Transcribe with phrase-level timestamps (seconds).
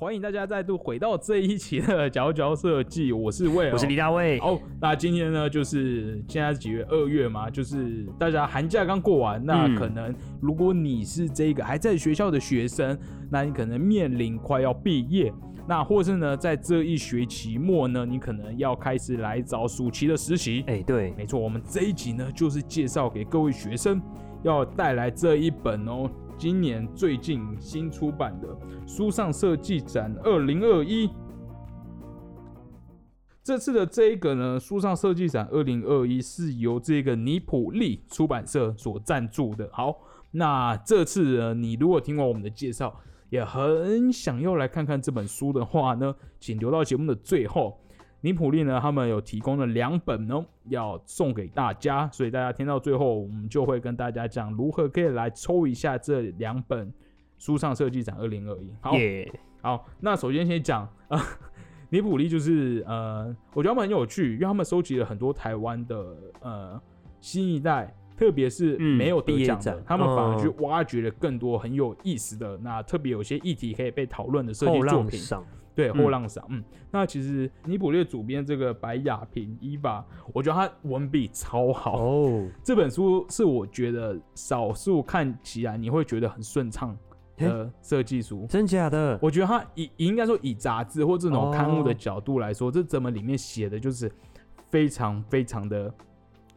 [0.00, 4.38] 欢迎大家再度回到这一期的角角设计，我是魏，我是李大卫。
[4.38, 6.84] 哦，那今天呢，就是现在是几月？
[6.88, 12.96] 二月嘛，就是大家寒假刚过完，那可能如果你是这个还在学校的学生，
[13.28, 15.32] 那你可能面临快要毕业，
[15.66, 20.62] 那或是呢，在这一学期末呢，你可能要开始来找暑期的实习。
[20.68, 24.00] 哎，对，没错，我们这一集呢，就是介绍给各位学生
[24.44, 26.08] 要带来这一本哦。
[26.38, 28.46] 今年最近新出版的
[28.86, 31.08] 《书上设计展二零二一》，
[33.42, 39.68] 这次的这一个呢，《书上设计展二零二一》是由这个尼普利出版社所赞助的。
[39.72, 39.92] 好，
[40.30, 42.94] 那这次呢，你如果听完我们的介绍，
[43.30, 47.80] 也很想要来看看这本书的话呢，请留到节目的最后。
[48.20, 56.92] 尼普利呢，他们有提供了两本哦，要送给大家，所以大家听到最后，我们就会跟大家讲如何可以来抽一下这两本
[57.38, 58.72] 书上设计展二零二一。
[58.80, 58.92] 好，
[59.62, 61.20] 好，那首先先讲啊，
[61.90, 66.82] 尼普利就是呃，我觉得他们很有趣，因为他们收集了很多台湾的呃
[67.20, 75.20] 新一代，特别是没有得奖的，他们反而去挖掘了更多很有意思的，那特别有些议题可以被讨论的设计作品。
[75.78, 82.00] 对后浪上，嗯，那其实尼普列主编这个白雅平伊娃，我觉得他文笔超好。
[82.00, 82.48] 哦。
[82.64, 86.98] 这本书是我觉得少数看起来你会觉得很顺畅
[87.36, 89.16] 的设计书，真假的？
[89.22, 94.10] 我觉得他以应该说以杂志或这种刊物的角度来说，这怎么里面写的就是
[94.70, 95.94] 非常非常的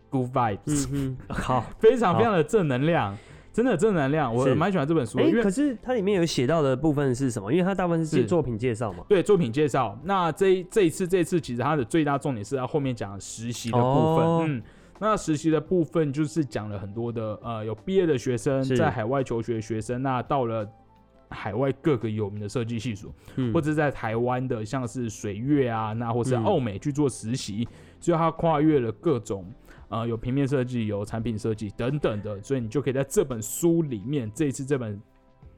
[0.10, 3.16] good vibes， 好，非常非常的正能量。
[3.54, 5.20] 真的正能量，我蛮喜欢这本书。
[5.20, 7.52] 哎，可是它里面有写到的部分是什么？
[7.52, 9.04] 因为它大部分是作品介绍嘛。
[9.10, 10.00] 对，作品介绍。
[10.04, 14.26] 那这这一次，这一次其实它的最大重点是它后面讲实习的部分。
[14.46, 14.62] 嗯，
[15.00, 20.66] 那实习的部分就是讲了很多的呃，有毕业的学生在海外求学的学生，那到了
[21.30, 23.14] 海外各个有名的设计系所，
[23.54, 27.68] 或者在台湾的像是水月啊，那或是澳美去做实习，
[28.00, 29.46] 所以他跨越了各种。
[29.92, 34.98] 呃，有平面设计，有产品设计等等的，所以你就可以在这本书里面，这一次这本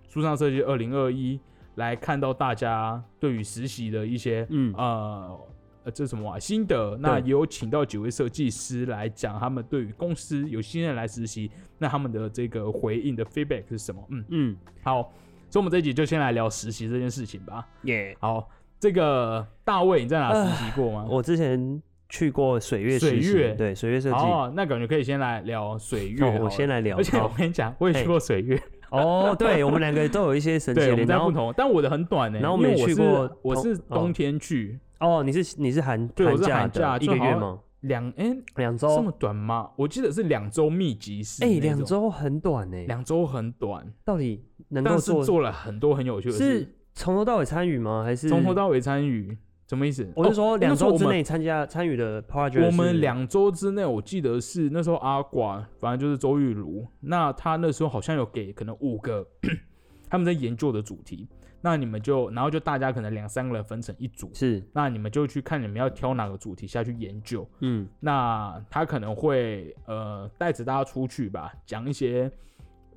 [0.09, 1.39] 书上设计二零二一
[1.75, 5.39] 来看到大家对于实习的一些，嗯，呃，
[5.83, 6.97] 呃，这什么啊心得？
[6.99, 14.03] 那也有请到几位设计师来讲他们对于公司有新人来实习，那他们的这个回应的 feedback 是什么？
[14.09, 15.13] 嗯嗯，好，
[15.47, 17.67] 所以我们这一集就先来聊实习这件事情吧。
[17.83, 21.05] 耶，好，这个大卫你在哪实习过吗？
[21.07, 21.79] 我之前。
[22.13, 26.39] 去过水月水月对水月设计哦，那感觉可以先来聊水月。
[26.39, 28.61] 我先来聊，而且我跟你讲，我也去过水月。
[28.91, 32.37] 哦，对，我们两个都有一些神奇的，在不同，但我的很短呢。
[32.39, 34.79] 然后我没去过，我是冬天去。
[34.99, 37.57] 哦，你是你是寒寒假假一个月吗？
[37.79, 39.71] 两哎两周这么短吗？
[39.75, 41.43] 我记得是两周密集式。
[41.43, 42.77] 哎，两周很短呢。
[42.85, 48.03] 两周很短，到底能够做做了很多很有趣的事，是从头到尾参与吗？
[48.05, 49.35] 还是从头到尾参与？
[49.73, 50.07] 什么意思？
[50.15, 52.63] 我是说两周之内参加参与的 project。
[52.63, 56.85] 我们两周之内，我记得是那时候阿寡，反正就是周玉如。
[56.99, 59.25] 那他那时候好像有给可能五个
[60.07, 61.27] 他们在研究的主题。
[61.59, 64.63] 那你们就然后就大家可能两三个人分成一组，是。
[64.73, 67.47] 那你们就去看你们要挑哪个主题下去研究。
[67.61, 67.87] 嗯。
[67.99, 72.31] 那他可能会呃带着大家出去吧，讲一些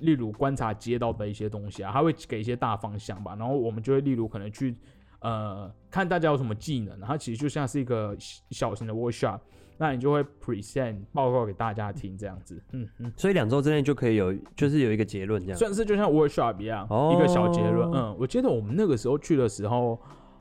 [0.01, 3.35] 例如观察街道的一些东西啊，他会给一些大方向吧。
[3.39, 4.75] 然后我们就会例如可能去。
[5.19, 8.15] 呃，看大家有什么技能，然后其实就像是一个
[8.51, 9.39] 小型的 workshop，
[9.77, 17.91] 那你就会 present 报告给大家听，这样子，嗯嗯，所以两周之内就可以有，就是有一个结论这样，算是就像 workshop 一样，一个小结论。
[17.91, 19.99] 嗯，我记得我们那个时候去的时候，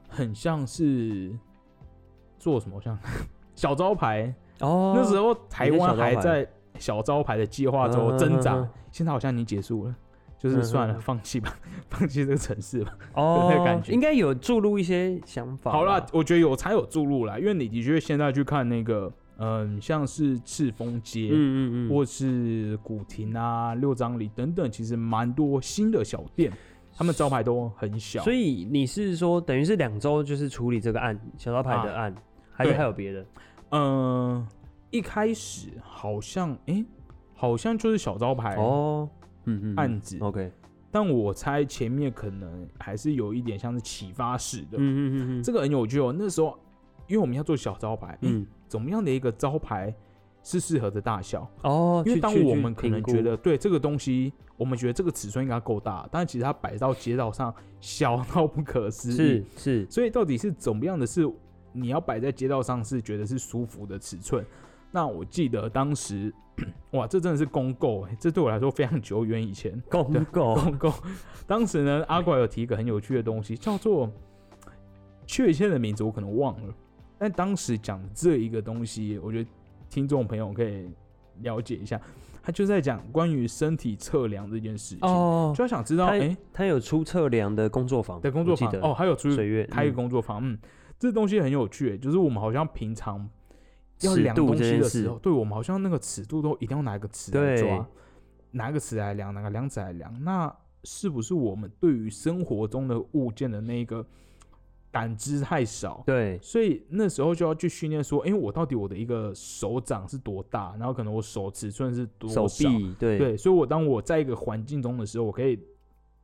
[0.09, 1.35] 很像是
[2.39, 2.99] 做什么，像
[3.55, 6.47] 小招牌哦，那时候台湾还在
[6.79, 9.95] 小招牌的计划中挣扎，现在好像已经结束了。
[10.39, 11.57] 就是算了，放弃吧，
[11.89, 12.97] 放弃这个城市吧。
[13.15, 15.73] 哦，那个感觉应该有注入一些想法。
[15.73, 26.53] 好了，我觉得有才有注入啦，因为你的确现在去看那个，嗯，像是赤峰街，嗯嗯嗯，或是古亭啊、六张里等等，其实蛮多新的小店，
[26.95, 28.23] 他们招牌都很小。
[28.23, 32.15] 所以你是说，等于是两周就是处理这个案小招牌的案，
[32.53, 33.27] 还是还有别的？
[33.71, 34.47] 嗯，
[34.91, 36.85] 一开始好像，哎，
[37.35, 39.09] 好像就是小招牌哦。
[39.47, 40.53] 嗯嗯，案子 OK，
[40.91, 44.77] 但我猜前面可能还是有一点像是启发式的。
[44.77, 46.15] 嗯嗯嗯嗯，这个很有趣哦。
[46.17, 46.59] 那时候，
[47.07, 49.95] 因为我们要做小招牌，嗯，怎么样的一个招牌
[50.43, 51.49] 是适合的大小？
[51.63, 59.17] 哦，因为当我们可能觉得对这个东西，我们觉得这个尺寸应该够大，但其实它摆到街道上小到不可思议。
[59.17, 61.07] 是是，所以到底是怎么样的？
[61.07, 61.31] 是
[61.73, 64.43] 你要摆在街道上是觉得是舒服的尺寸？
[64.91, 66.33] 那我记得当时，
[66.93, 69.81] 哇，这真的是公购，这对我来说非常久远以前。
[69.91, 70.93] 公购，公购。
[71.47, 74.11] 当时呢，阿怪有提一个很有趣的东西，叫做
[75.27, 76.75] 确切的名字我可能忘了，
[77.19, 79.51] 但当时讲的这一个东西，我觉得
[79.91, 80.89] 听众朋友可以
[81.43, 82.01] 了解一下，
[82.43, 90.59] 他就在讲关于身体测量这件事情，哦，就想知道，他哎、他有出测量的工作坊的工作坊哦，还有出水月开一个嗯工作坊，嗯，
[90.99, 93.29] 这东西很有趣，就是我们好像平常
[94.01, 97.87] 要量东西的时候，对我们好像那个尺度都一定要拿一个尺来对抓，
[98.53, 100.55] 拿个尺来量，拿个量尺来量，那
[100.85, 104.07] 是不是我们对于生活中的物件的那个
[104.91, 106.03] 感知太少？
[106.07, 112.69] 对，所以那时候就要去训练说，哎、我到底我的一个手掌是多大，然后可能我手尺寸是多手少？
[112.69, 115.59] 臂对对，所以我当我在一个环境中的时候，我可以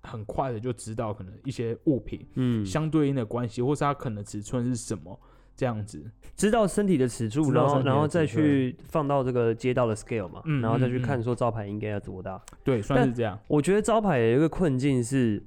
[0.03, 5.19] 很快的就知道可能一些物品嗯，相对应的关系，或是它可能尺寸是什么
[5.57, 6.11] 这样子。
[6.37, 12.41] 知道身体的尺寸，然后然后再去放到这个街道的 scale 嘛，嗯然后再去看说招牌应该要多大。
[12.65, 13.39] 对，算是这样。
[13.47, 15.43] 我觉得招牌有一个困境是，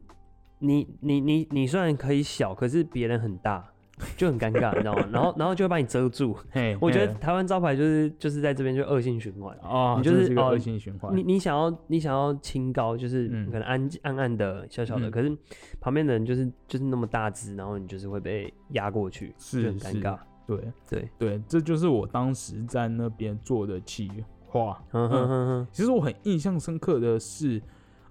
[0.59, 3.71] 你你你你虽然可以小，可是别人很大，
[4.17, 5.07] 就很尴尬，你知道吗？
[5.11, 6.35] 然后然后就会把你遮住。
[6.51, 9.57] 嘿，我觉得台湾招牌就是就是在这边就恶性循环。
[9.63, 11.15] 哦，你就是哦这是一个恶性循环。
[11.15, 15.37] 你你想要你想要清高，就是嗯可能暗暗暗的小小的，嗯可是
[15.79, 20.17] 旁边的人就是就是那么大只，然后你就是会被压过去，是就很尴尬。
[20.47, 24.11] 对对，对，这就是我当时在那边做的企
[24.45, 24.79] 划。
[24.91, 27.59] 哼哼哼哼，其实我很印象深刻的是，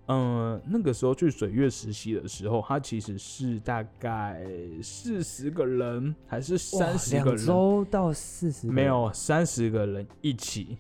[0.07, 4.45] 嗯、那个时候去水月实习的时候，他其实是大概
[4.83, 10.77] 四十个人还是三十个两人，周到四十没有三十个人一起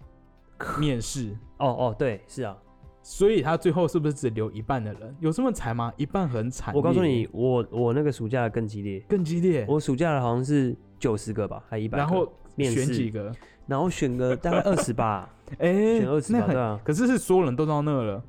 [0.78, 2.56] 面试，哦哦，对，是啊，
[3.02, 5.16] 所以他最后是不是只留一半的人？
[5.20, 5.92] 有这么惨吗？
[5.96, 6.74] 一半很惨。
[6.74, 9.64] 我告诉你，，我我那个暑假更激烈，更激烈。
[9.68, 13.32] 我暑假的好像是九十个吧，还一百，然后面选几，个？
[13.66, 18.22] 然后选个大概二十吧， 哎、选二十吧，那很对啊，可是是所有人都到那了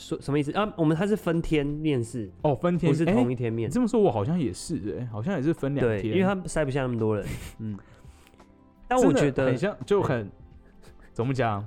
[0.00, 0.72] 说什么意思啊？
[0.76, 7.26] 我们他是分天面试，哦，分天不是哎同一天面你，这么说，我好像也是哎、好像也是分两，天，因为他塞不下那么多人，
[7.60, 7.78] 嗯。
[8.88, 10.28] 但我觉得很，像，就很
[11.12, 11.64] 怎么讲，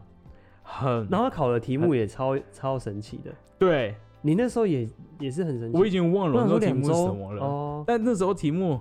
[0.63, 3.31] 很然后他考的题目也超超神奇的。
[3.57, 4.89] 对，你那时候也
[5.19, 7.41] 也是很神奇，我已经忘了那时候题目是什么了。
[7.41, 7.83] 哦。
[7.87, 8.79] 但那时候题目，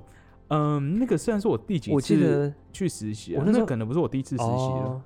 [0.49, 4.57] 嗯，那个虽然是我第几次去实习、啊，我那时候可能不是我第一次实习了。
[4.57, 5.03] 哦，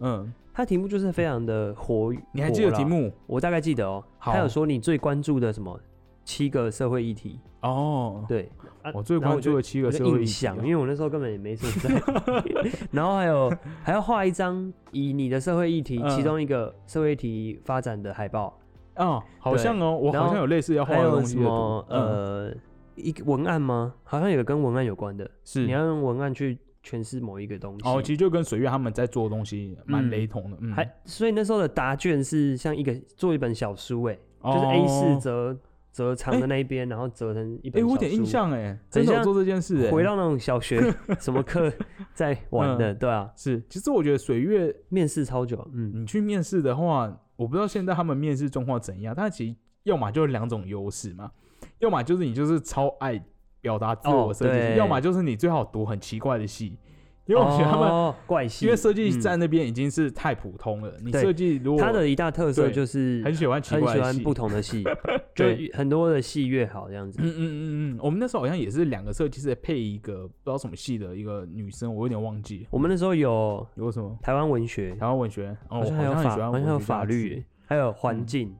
[0.00, 2.84] 嗯，他题目就是非常的活，你还记得题？
[2.84, 3.10] 目？
[3.26, 4.04] 我大概记得哦。
[4.18, 5.80] 好他有说你最关注的什么
[6.22, 7.40] 七个社会议题？
[7.62, 8.52] 哦，对，
[8.82, 12.70] 啊我最关注的七个社会议题印象，因哦为我那时候根本也没什么在。
[12.92, 13.50] 然后还有
[13.82, 18.58] 还要画一张以你的社会议题、嗯其中一个社会议题发展的海报，
[18.96, 22.52] 哦，好像哦，我好像有类似要画还有的东西的什么呃
[22.96, 23.94] 一个文案吗？
[24.04, 27.88] 好像有个跟文案有关的，是你要用文案去诠释某一个东西。
[27.88, 30.10] 哦，其实就跟水月他们在做的东西蛮嗯。
[30.10, 35.58] 雷同的，嗯，还所以那时候的答卷是像一个做一本小书，哎，就是哦 A 四折
[35.92, 37.86] 折长的那一边，然后折成一本哎，小书。
[37.86, 40.80] 我有点印象哎，真的有做这件事哎，回到那种小学
[41.18, 41.72] 什么课
[42.14, 51.30] 在玩的，对啊，是，其实我觉得水月面试超久，嗯，你去面试的话，我不知道现在他们面试状况怎样，但其实要么就是两种优势嘛，
[51.78, 53.22] 要么就是你就是超爱
[53.60, 56.78] 表达自我设计师，哦要么就是你最好读很奇怪的戏，
[57.26, 64.82] 因为我觉得他们、哦怪系，因为设计嗯在那边已经是太普通了，你设计如果它的一大特色就是很喜欢奇很怪喜欢不同的戏，
[65.34, 67.18] 对就很多的戏越好这样子。
[67.22, 78.54] 嗯嗯嗯嗯，我们那时候好像也是两个设计师配一个不知道什么戏的一个女生，我有点忘记我们那时候有有什么台湾文学，台湾文学，哦，好像还有法，我很喜欢好像有法律，，还有环境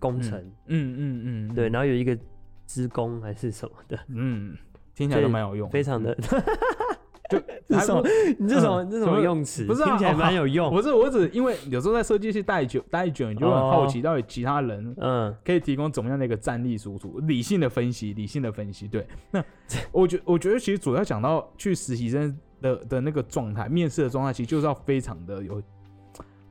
[0.00, 2.16] 工程，嗯嗯嗯，对，嗯，然后有一个
[2.66, 4.56] 职工还是什么的，嗯，
[4.94, 6.14] 听起来都蛮有用，非常的，
[7.30, 8.02] 就这什么？
[8.38, 9.64] 你这什么嗯这什么用词？
[9.64, 10.68] 不是啊听起来蛮有用。
[10.74, 18.86] 不是，我只因为有时候在设计系待久待久，你就很好奇，到底其他人嗯，可以提供怎么样的一个战力输出，理性的分析，理性的分析。
[18.86, 19.42] 对，那
[19.90, 25.62] 我觉我觉得其实主要讲到去实习生的的那个状态，面试的状态，其实就是要非常的有。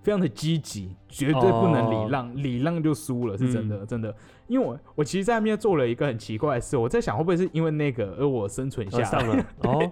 [0.04, 4.14] 非常的积极，绝对不能礼让，礼让就输了，是真的，真的。
[4.48, 9.46] 因为我我其实在那边做了一个很奇怪的事，我在想会不会是因为那个而我生存下来，了。
[9.64, 9.92] 哦，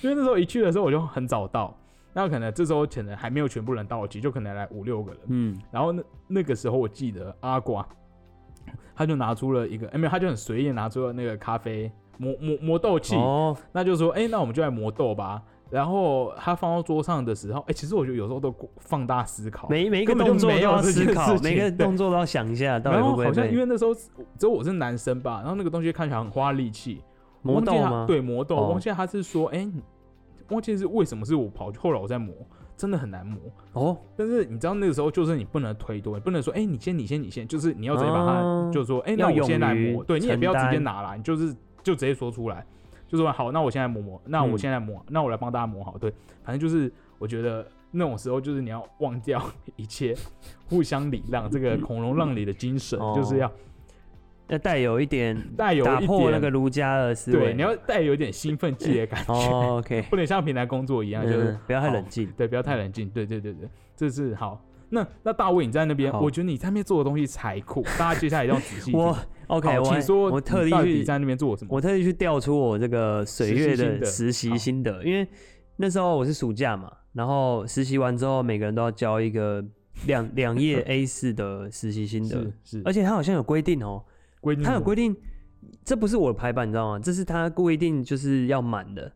[0.00, 1.76] 因为那时候一去的时候我就很早到，
[2.12, 5.20] 那可能这时候可能还没有全部人到齐，就可能来五六个人。
[5.26, 7.86] 嗯，然后那那个时候我记得阿瓜，
[8.94, 15.42] 他就拿出了一个，哎、没有，他就很随意拿出了那个咖啡磨磨磨豆器，哦，那就说，哎、那我们就来磨豆吧。
[15.70, 24.08] 然后他放到桌上的时候，哎、其实我觉得有时候都放大思考，每每一个动作都要思考，每个动作都要想一下，到底然后会不会被好像因为那时候只
[24.42, 27.02] 有我是男生吧，然后那个东西看起来很花力气，
[27.42, 28.68] 磨豆吗？，对，磨豆，哦。
[28.70, 29.82] 忘记他是说，哎、你
[30.48, 32.34] 忘记是为什么是我跑去，后来我在磨，
[32.74, 33.38] 真的很难磨。
[33.74, 38.70] 哦，但是你知道那个时候就是你不能推多，你不能说，哎、你先，你先，你先，就是你要直接把它，哦。
[38.72, 42.64] 就说，哎、那我先来磨，对你也不要直接拿来，你就是就直接说出来。
[43.08, 46.12] 就说好，那我现在磨磨，那我嗯现在磨，那我来帮大家磨好，对，
[46.44, 49.42] 反正就是我觉得那种时候就是你要忘掉
[49.76, 50.14] 一切，
[50.68, 53.50] 互相礼让，这个孔融让梨的精神，哦就是要
[54.48, 57.38] 要带有一点 带有一打破那个儒家的思维。
[57.38, 62.30] 对，你要带有一点兴奋剂的感觉，哦，OK， 不能像平台工作一样，就是、嗯，不要太冷静。
[62.36, 63.08] 对，不要太冷静。
[63.10, 64.62] 对对对对，这是好。
[64.90, 68.98] 那那大卫你在那边，我觉得你在那边做的东西才酷，大家接下来一定要仔细听。
[68.98, 69.14] 我
[69.48, 71.68] OK，好我请说，我特地去你在那边做什么？
[71.74, 75.26] 我特地去调出我这个水月的实实习习心得，因为
[75.76, 79.64] 那时候我是暑假嘛，然后实习完之后，每个人都要交一个
[80.06, 84.04] 两两页 A 四的实习心得是，是，而且他好像有规定哦，
[84.40, 85.16] 规定他有规定，
[85.84, 86.98] 这不是我的排版，你知道吗？
[86.98, 89.10] 这是他规定就是要满的，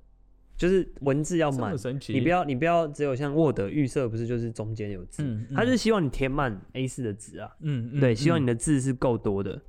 [0.57, 1.75] 就是文字要满，
[2.09, 9.61] 你不要你不要只有像 Word 预设不是就是中间有字，嗯，嗯，他就是希望你填满 A 四的纸啊，嗯嗯，对，希望你的的字是够多的。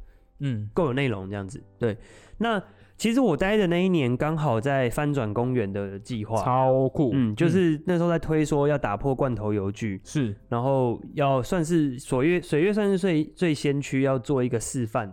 [0.44, 0.70] 嗯。
[0.74, 1.64] 够有内容这样子。
[1.80, 1.98] 对，
[2.38, 2.62] 那
[2.96, 10.34] 其实我待的那一年刚好在翻转公园的计划，超酷，嗯，就是那时候在推说要打破罐头邮局，是。
[10.48, 15.12] 然后要算是水月水月算是最最先驱，要做一个示范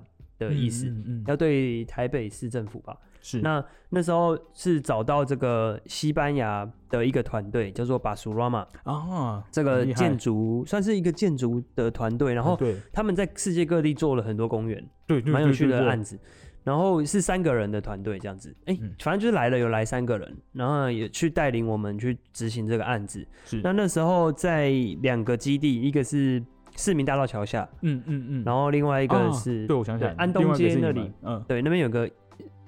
[0.48, 2.96] 的意思，嗯嗯嗯要对台北市政府吧。
[3.22, 14.82] 是那那时候是找到这个西班牙的一个团队，叫做巴苏拉玛，啊，这个很厉害建筑算是一个建筑的团队，然后对他们在世界各地做了很多公园。
[15.06, 16.18] 对对，蛮有趣的案子。
[16.62, 23.26] 然后是三个人的团队这样子，哎、嗯反正就是来了有来三个人，然后也去带领我们去执行这个案子。
[23.46, 24.70] 是，那那时候在
[25.00, 26.42] 两个基地，一个是
[26.80, 32.10] 市民大道桥下，嗯嗯嗯，然后另外一个啊是、对我想起来，安东街那里，嗯，对那边有个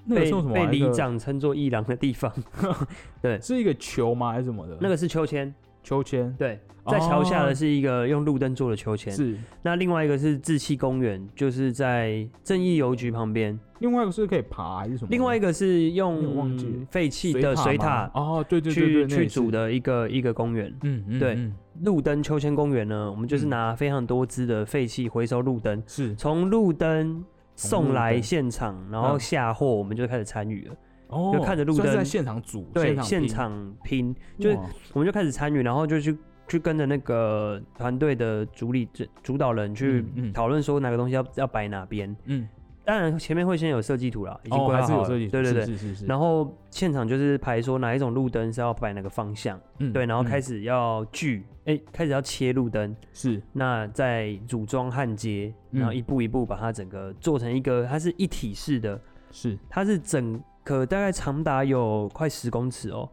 [0.04, 2.30] 那个被被里长称作一郎的地方，
[3.22, 4.32] 对，是一个球吗？
[4.32, 4.76] 还是什么的？
[4.80, 5.52] 那个是秋千，
[5.82, 6.30] 秋千。
[6.38, 15.08] 对，在桥下哦的是一个用路灯做的秋千，是，那另外一个是志气公园，就是在正义邮局旁边，另外一个是可以爬还是什么？
[15.10, 16.58] 另外一个是用
[16.90, 20.70] 废弃的水水塔哦，对对对对，去去组的一个一个公园。
[20.82, 21.34] 嗯嗯，对。
[21.34, 23.50] 嗯路灯秋千公园呢，我们就是嗯。
[23.50, 26.14] 拿非常多支的废弃回收路灯，是。
[26.14, 27.24] 从路灯
[27.54, 30.74] 送来现场，然后嗯下货，我们就开始参与了。
[31.08, 33.28] 哦，就看着路灯在灯现场组，对，现拼。
[33.28, 34.58] 场拼，就是
[34.94, 36.16] 我们就开始参与，然后就去
[36.48, 42.14] 去跟着那个团队的主理主主导人去讨论说哪个东西要要摆哪边。
[42.24, 42.48] 嗯，
[42.84, 45.08] 当然前面会先有设计图啦，已经哦，规划好了。
[45.08, 45.66] 对对对。
[45.66, 53.40] 是是是，然后现场就是排说哪一种路灯是要摆哪个方向，嗯对，然后开始始要锯，哎、开始要切路灯，是。
[53.52, 55.96] 那再组装焊接，然后嗯。
[55.96, 59.00] 一步一步把它整个做成一个，它是一体式的，
[59.30, 59.58] 是。
[59.68, 63.08] 它是整个大概长达有快十公尺哦，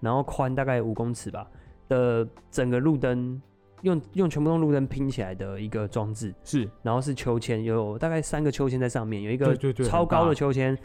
[0.00, 1.46] 然后宽大概五公尺吧
[1.88, 3.40] 的整个路灯，
[3.82, 9.54] 用用全部用路灯拼起来的一个装置，是，然后是秋千，有大概三个秋千在上面，有一个
[9.84, 10.34] 超高的。
[10.34, 10.76] 秋千，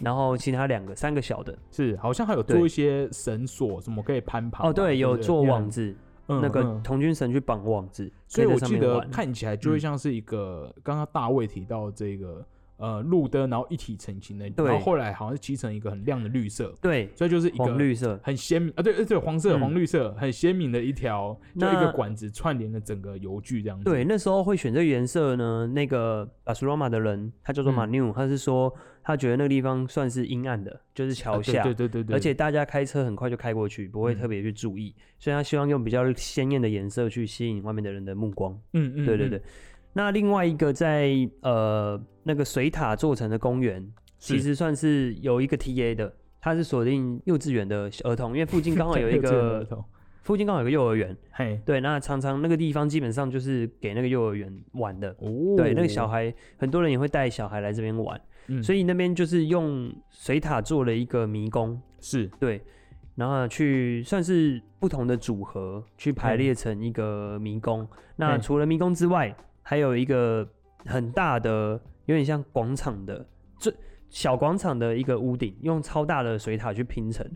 [0.00, 4.68] 然后其他两个三个小的，是，好像还有做一些绳索，什么可以攀爬。
[4.68, 5.94] 哦对，有做网，子，
[6.28, 6.82] 嗯那个嗯。
[6.82, 9.80] 童军绳去绑网子，所以我记得看起来就会嗯。
[9.80, 12.44] 像是一个刚刚大卫提到这个
[12.82, 23.84] 呃路灯，然后一体成型的，对然后后来好像是漆成一个很亮的绿色，对所以就是一个黄绿色，很鲜明啊，对对对，黄色嗯黄绿色很鲜明的一条，就一那个管子串联了整个油具这样子。
[23.84, 28.74] 对，那时候会选这个颜色呢，那个巴苏罗马的人，他叫做马嗯纽，他是说
[29.04, 38.52] 他觉得那个地方算是阴暗的，就是桥啊，对下，对对对对，而且大家开车很快就开过去，不会嗯特别去注意，所以他希望用比较鲜艳的颜色去吸引外面的人的目光。
[38.72, 39.40] 嗯嗯，嗯对对对，，
[39.92, 43.86] 那另外一个在呃那个水塔做成的公园，
[44.18, 49.84] 其实算是有一个 TA 的，它是锁定幼稚园的儿童，因为附近刚好有一 个童
[50.22, 55.10] 附近刚好有个幼儿园，嘿对，那常常那个地方基本上就是给那个幼儿园玩的。
[55.18, 62.28] 哦，对，那个小孩很多人也会带小孩来这边玩，嗯，所以那边就是用水塔做了一个迷宫，是。
[62.38, 62.62] 对，
[63.16, 67.84] 然后去算是不同的组合去排列成一个迷宫。
[68.14, 70.46] 那除了迷宫之外，还有一个
[70.84, 73.26] 很大的，有点像广场的
[73.58, 73.72] 最
[74.10, 77.26] 小广场的一个屋顶，用超大的水塔去拼成，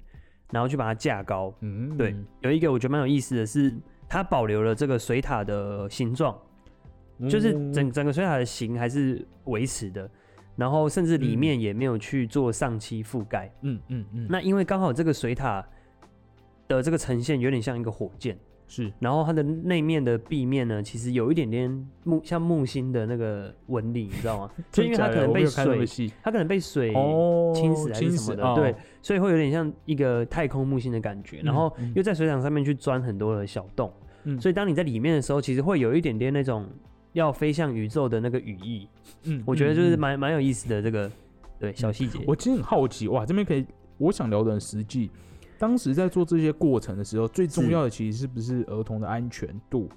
[0.50, 1.54] 然后去把它架高。
[1.60, 3.74] 嗯对，有一个我觉得蛮有意思的是，
[4.08, 6.38] 它保留了这个水塔的形状，
[7.30, 10.10] 就是嗯整整个水塔的形还是维持的，
[10.54, 13.50] 然后甚至里嗯面也没有去做上漆覆盖。
[13.62, 15.66] 嗯嗯嗯，那因为刚好这个水塔
[16.68, 18.38] 的这个呈现有点像一个火箭，
[18.68, 24.50] 是然后它的内面的壁面呢，其实有一点点木像木星的那个纹理，你知道吗？
[24.72, 31.40] 就因为它可能被水，它可能被水哦侵蚀还是什么的，对，，所以会有点像一个太空木星的感觉。
[31.44, 33.92] 然后嗯又在水场上面去钻很多的小洞，
[34.24, 36.68] 嗯所以当你在里面的时候，其实会有一点点那种
[37.12, 38.88] 要飞向宇宙的那个羽翼。
[39.22, 41.08] 嗯我觉得就是蛮蛮有意思的这个
[41.60, 42.18] 对小细节。
[42.26, 43.64] 我其实很好奇，哇，这边可以
[43.98, 45.08] 我想聊的很实际。
[45.58, 49.88] 当时在做这些过程的时候，最重要的其实是不是儿童的安全度？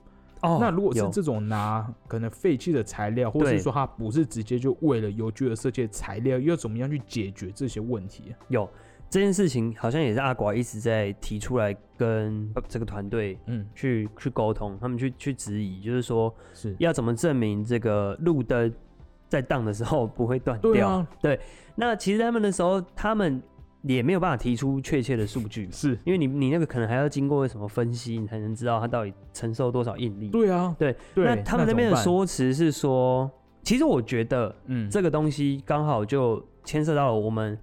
[0.42, 1.10] 哦那如果是有。
[1.10, 8.34] 这种拿可能废弃的材料，或者是对说它不是直接就为了邮局而设计的材料，要怎么样去解决这些问题？
[8.48, 8.70] 有。
[9.12, 18.72] 这件事情，好像也是阿寡一直在提出来跟这个团队嗯，去去沟通，他们去去质疑，就是说是，要怎么证明这个路灯
[19.28, 20.72] 在荡的时候不会断掉？
[21.20, 21.42] 对啊，
[21.74, 23.42] 那其实他们的时候，他们
[23.84, 30.30] 也没有办法提出确切的数据，是，因为你你那个可能还要经过什么分析，你才能知道它到底承受多少应力。
[30.30, 31.26] 对啊，对对。
[31.26, 33.30] 那他们那边的说辞是说，
[33.64, 37.58] 其实我觉得嗯，这个东西刚好就牵涉到了我们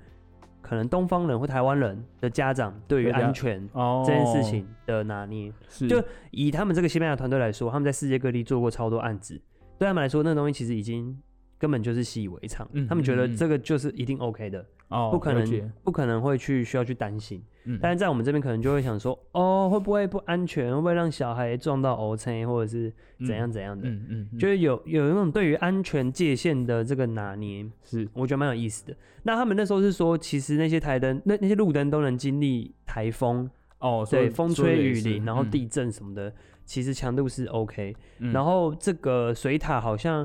[0.62, 4.02] 可能东方人或台湾人的家长对于安全哦。
[4.06, 5.52] 这件事情的拿捏。
[5.68, 9.38] 是，就以他们这个西班牙团队来说，他们在世界各地做过超多案子，
[9.78, 11.14] 对他们来说，那个东西其实已经
[11.59, 12.69] 根本就是习以为常。
[12.73, 17.43] 嗯他们觉得这个就是一定 OK 的，哦，不可能不可能会去需要去担心。
[17.65, 20.73] 嗯，但是在我们这边可能就会想说，哦，会不会不安全？
[20.73, 22.93] 会不会让小孩撞到 O C 或者是
[23.27, 23.89] 怎样怎样的？
[23.89, 28.97] 嗯就是有有一种对于安全界限的这个拿捏，是，我觉得蛮有意思的。
[29.25, 36.33] 那他们那时候是说，其实那些台灯、那那些路灯都能经历台风，哦，对，风吹雨淋，然后嗯地震什么的，
[36.65, 37.97] 其实强度是 OK。
[38.21, 40.25] 嗯然后这个水塔好像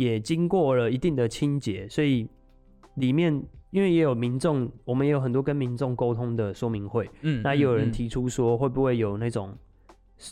[0.00, 2.26] 也经过了一定的清洁，所以
[2.94, 3.30] 里面
[3.70, 9.54] 因为也有民众，我们也有很多跟民众沟通的说明会，嗯，那也有人嗯，提出说会不会有那种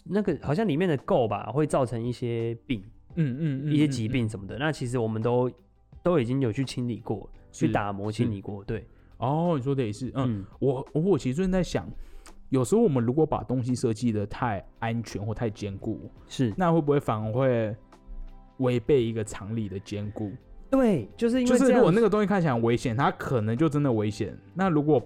[0.07, 2.83] 那个好像里面的垢吧，会造成一些病、
[3.17, 4.57] 嗯嗯一些疾，病什么的。
[4.57, 5.51] 那其实我们都
[6.03, 8.87] 都已经有去清理过，去打磨清理过，对，
[9.19, 11.87] 哦，你说的也是，嗯，我我其实最近在想，
[12.49, 16.55] 有时候我们如果把东西设计的太安全或太坚固，是。
[16.57, 17.77] 那会不会反而会
[18.59, 20.31] 违背一个常理的兼顾？
[20.71, 24.37] 对，就是因为就是如果那个东西看起来很危险，它可能就真的危险。
[24.55, 25.03] 那如果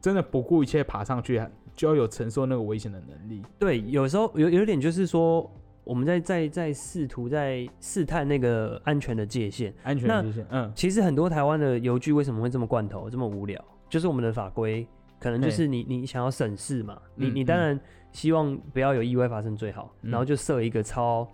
[0.00, 1.40] 真的不顾一切爬上去，
[1.76, 3.42] 就要有承受那个危险的能力。
[3.58, 5.48] 对，有时候有有点就是说，
[5.84, 9.72] 我们在在在试图在试探那个安全的界限。
[9.82, 13.64] 安全的界限，嗯，其实很多台湾的邮局为什么会这么罐头、这么无聊？
[13.88, 14.86] 就是我们的法规
[15.20, 17.78] 可能就是你你想要省事嘛，你你当然
[18.10, 21.28] 希望不要有意外发生最好，嗯然后就设一个超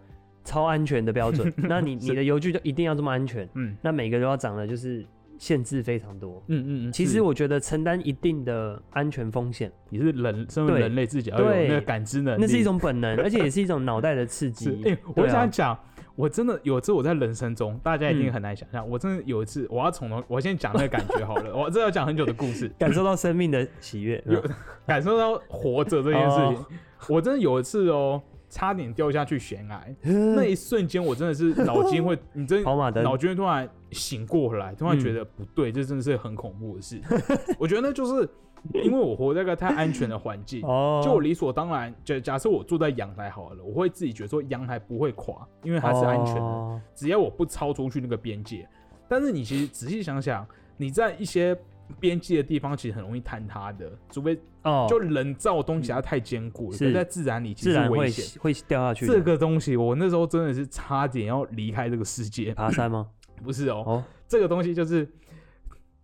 [0.46, 1.52] 超安全的标准。
[1.68, 5.04] 那你你的油具就一定要这么安全，嗯那每个都要长得就是
[5.38, 6.42] 限制非常多。
[6.46, 14.50] 嗯嗯嗯，其实我觉得承担一定的安全风险，也是人，身为人类自己要有那个感知能力，那是一种本能， 而且也是一种脑袋的刺。
[14.50, 14.82] 激。
[14.87, 15.78] 哎、我想讲，
[16.14, 24.22] 我真的有一次我在人生中，大家一定嗯很难想象，我真的有一次，我要从头，我先讲那个感觉好了，我这要讲很久的故事， 感受到生命的喜悦。
[24.26, 24.42] 有
[24.87, 26.54] 感受到活着这件事情。
[26.56, 26.66] 哦
[27.09, 29.87] 我真的有一次哦，差点掉下去悬崖，
[30.35, 37.00] 那一瞬间我真的是脑筋会， 你真脑筋会突然醒过来，突然觉得不对，这真的是很恐怖的事。
[37.59, 38.28] 我觉得那就是
[38.72, 40.64] 因为我活在一个太安全的环境。
[40.64, 48.68] 哦，就我理所当然，就假设我坐在阳台好了，我会自己觉得说阳台不会垮，因为它是安全的，哦只要我不超出去那个边界。
[49.09, 51.56] 但是你其实仔细想想，你在一些
[52.01, 58.40] 边际的地方其实很容易坍塌的，除非哦，就人造的东西它太坚固了，是可在自然里其实是危险。
[58.40, 59.14] 会掉下去的。
[59.14, 62.53] 这个东西，我那时候真的是差点要离开这个世界。
[62.55, 63.09] 爬山吗？
[63.44, 65.09] 不是哦，哦，这个东西就是，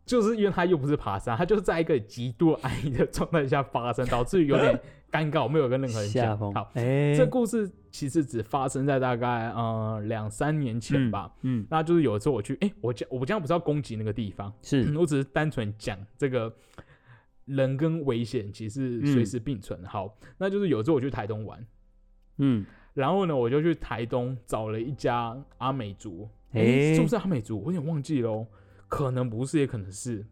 [0.05, 4.79] 就是因为它又不是爬山，它就是在一个极度安逸的状态下发生，导致于有点
[5.11, 6.39] 尴尬，我没有跟任何人下讲。
[6.53, 11.33] 好，哎，这故事其实只发生在大概呃两三年前吧。
[11.43, 14.93] 嗯，那就是有一次我去，哎、我讲我这样不是要攻击那个地方，是。
[14.99, 16.53] 我只是单纯讲这个
[17.45, 19.85] 人跟危险其实嗯随时并存。
[19.85, 21.65] 好，那就是有一次我去台东玩，
[22.39, 26.95] 嗯，然后呢，我就去台东找了一家阿美族，哎、诶。
[26.95, 27.59] 是不是阿美族？
[27.61, 28.47] 我有点忘记喽，
[28.93, 30.23] 可能不是，也可能是，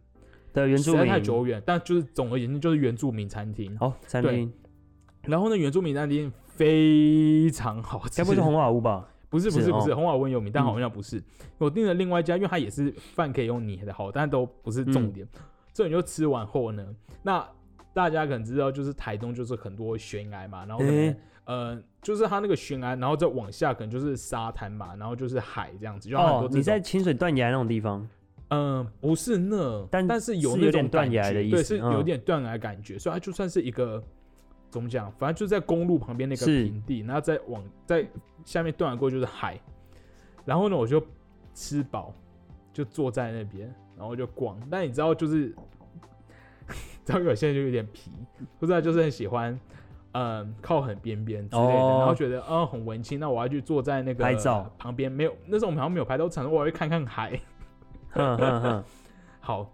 [0.53, 1.19] 的原住实在太。
[1.19, 1.59] 久远。
[1.65, 3.75] 但就是总而言之，就是原住民餐厅。
[3.79, 4.53] 哦，餐对厅
[5.23, 9.09] 然后呢，原住民餐厅非常好吃，该不会是红瓦屋吧？
[9.31, 11.19] 不是不是是不是，哦红瓦屋有名，但嗯好像不是。
[11.57, 15.27] 我订了另外一家，因为它也是饭可以用捏的，好，但都不是重嗯点。
[15.73, 16.85] 这你就吃完后呢，
[17.23, 17.43] 那
[17.93, 28.07] 大家可能知道，就是台东就是很多悬崖嘛，然后可能、诶呃，就是它那个悬崖，然后再往下可能就是沙滩嘛，然后就是海这样子，就很多哦，你在清水断崖那种地方，
[28.53, 34.03] 嗯，不是那，但但是有那种断崖的意思是有嗯点断崖感觉，所以它就算是一个
[34.69, 38.05] 怎么讲，反正就在公路旁边那个平地，然后再往在
[38.43, 39.57] 下面断崖过就是海，
[40.43, 41.01] 然后呢，我就
[41.53, 42.13] 吃饱，
[42.73, 44.59] 就坐在那边，然后就逛。
[44.69, 45.55] 但你知道，就是，
[47.05, 48.11] 知道有些人就有点皮，
[48.59, 49.57] 不知道就是很喜欢。
[50.13, 51.97] 嗯，靠很边边之类的，哦。
[51.99, 54.69] 然后觉得嗯很文青，那我要去坐在那个拍照。
[54.77, 57.39] 旁边，没有那时候我们好像没有拍到，我想说我要去看看海，
[58.11, 58.83] 哼哼哼，
[59.39, 59.71] 好，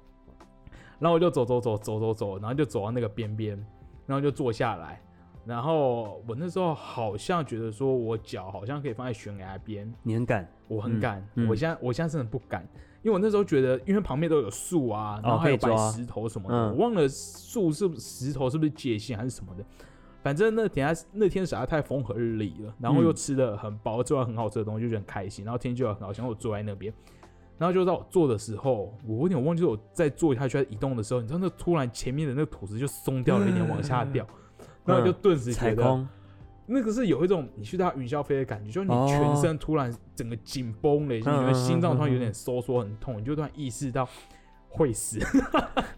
[1.00, 3.58] 然后我就走走走走走走，然后就走到那个边边，
[4.06, 5.02] 然后就坐下来。
[5.46, 11.26] 然后我那时候好像觉得说，我脚好像可以放在悬崖边，你很敢，我很敢。
[11.36, 12.68] 嗯我现在我现在真的不敢，
[13.02, 19.64] 因为我那时候觉得，因为旁边都有树啊，然后哦还有摆石头什么的，嗯我忘了树是不是石头是不是界限还是什么的。
[20.22, 25.46] 反正那天那天实在太风和日丽了，然后又嗯吃的很饱，吃完很好吃的东西，就觉得很开心。
[25.46, 26.94] 然后天气又很好，想我坐在那边，
[27.58, 34.26] 然后就在我坐的时候，我有点忘记我在坐下去在移动的时候，你知道那突然前面的那个土石就松掉了一点，往下掉，
[34.86, 36.06] 然后就顿时觉得
[36.70, 44.08] 那个是有一种你去搭云霄飞的感觉，就是你全身突然整个紧绷了，你觉得心脏突然有点收缩很痛，你就突然意识到
[44.68, 45.18] 会死。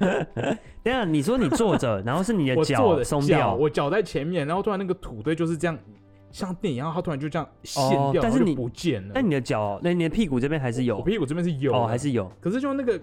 [0.84, 5.76] 等下你说你坐着， 然后是你的脚，松掉，我脚在前面，然后突然那个土堆就是这样，
[6.32, 9.12] 像电影一样，它突然就这样陷掉，但是你不见了。
[9.14, 13.00] 但你的脚，那你的屁股这边还是有我屁股这边是有哦，还是有可是就那个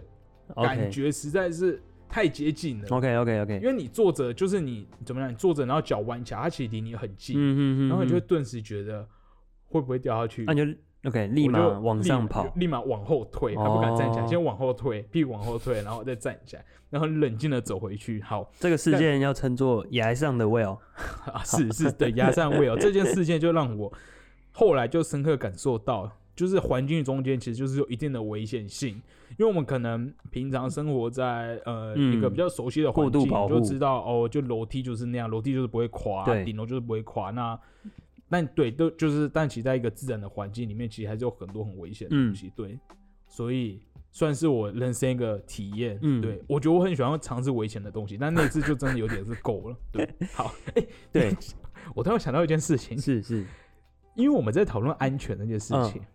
[0.55, 2.89] 感觉实在是太接近了。
[2.91, 9.07] OK OK OK，因为你坐着，就是你怎么样，你坐着，然后脚弯起来，它其实离你很近，嗯嗯嗯，然后你就会嗯顿时觉得
[9.67, 10.45] 会不会掉下去？
[10.45, 18.21] 那你就 OK 立马往上跑，立马往后退，他不敢站起来，哦先往后退，屁股往后退，然后再站起来，然后冷静的走回去。
[18.23, 20.79] 好这个事件要称作崖上的 Will，
[21.33, 23.93] 啊，是是对崖上 Will，这件事件就让我
[24.53, 29.01] 后来就深刻感受到，就是环境中间其实就是有一定的危险性，
[29.39, 37.31] 因为我们可能平常生活在呃、嗯一个比较熟悉的环境，就知道哦，就楼梯就是那样，楼梯就是不会垮，对顶楼就是不会垮。
[37.31, 37.59] 那
[38.29, 42.53] 但对，都就是但其实在一个自然的环境里面，其实还是有很多很危险的嗯东西。
[42.57, 42.79] 对，
[43.29, 45.99] 所以算是我人生一个体验。
[46.03, 49.77] 嗯对我觉得我很喜欢尝试危险的东西，但那次就真的有点是够了。
[49.93, 51.35] 对， 好， 哎、对，
[51.95, 53.47] 我突然想到一件事情，是是，
[54.15, 56.01] 因为我们在讨论安全那件事情。
[56.01, 56.07] 嗯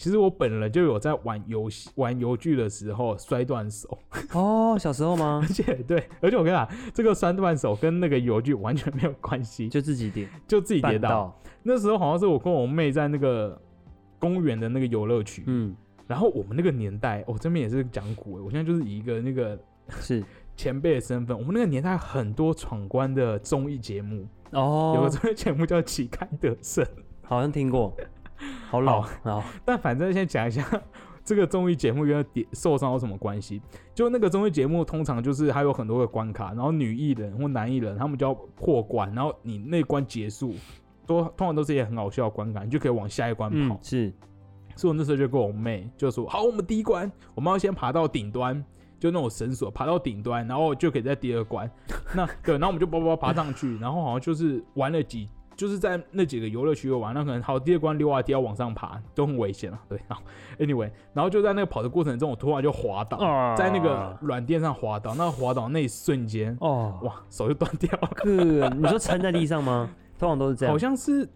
[0.00, 3.98] 其实我本人就有在玩游戏、玩游具的时候摔断手，
[4.32, 5.42] 哦，小时候吗？
[5.44, 5.46] 而？
[5.52, 10.26] 且对，而且我跟你讲，这个摔断手跟那个游具完全没有关系，就就自己跌。
[10.48, 11.38] 就自己跌倒。
[11.62, 13.60] 那时候好像是我跟我妹在那个
[14.18, 19.58] 公园的那个游乐区，嗯，然后我们那个年代，我、这边也是讲古欸，我现在就是以一个那个
[20.00, 20.24] 是。
[20.56, 24.26] 前辈的身份，我们那个年代很多闯关的综艺节目。
[24.52, 26.84] 哦，有哦个，综艺节目叫《旗开得胜》，
[27.22, 27.94] 好像听过，
[28.68, 30.64] 好老，啊，但反正先讲一下
[31.24, 33.60] 这个综艺节目跟跌受伤有什么关系。
[33.94, 40.54] 就那个综艺节目通常就是还有很多个关卡，然后女艺人或男艺人他们就要破关，然后你那关结束。
[41.06, 43.74] 都通常都是一些很好笑的关卡，你就可以往下一关跑。
[43.74, 44.12] 嗯，是，
[44.76, 48.64] 所以我那时候就跟我妹就说：“好，我们第一关我们要先爬到顶端，
[48.96, 51.68] 就那种绳索爬到顶端，然后就可以在第二关。
[52.14, 55.28] 那对，然后我们就叭叭爬上去，然后好像就是玩了几，
[55.60, 59.78] 就是在那几个游乐区玩，那可能好第二关溜滑梯要往上爬，都很危险啊。
[59.90, 60.22] 对，好
[60.58, 69.90] ，anyway，然后就在那个跑的过程中，我突然就滑倒，啊在那个软垫上滑倒，那滑倒那一瞬间，哦，哇，手就断掉了，个，你说撑在地上吗？
[70.18, 71.28] 通常都是这样，好像是。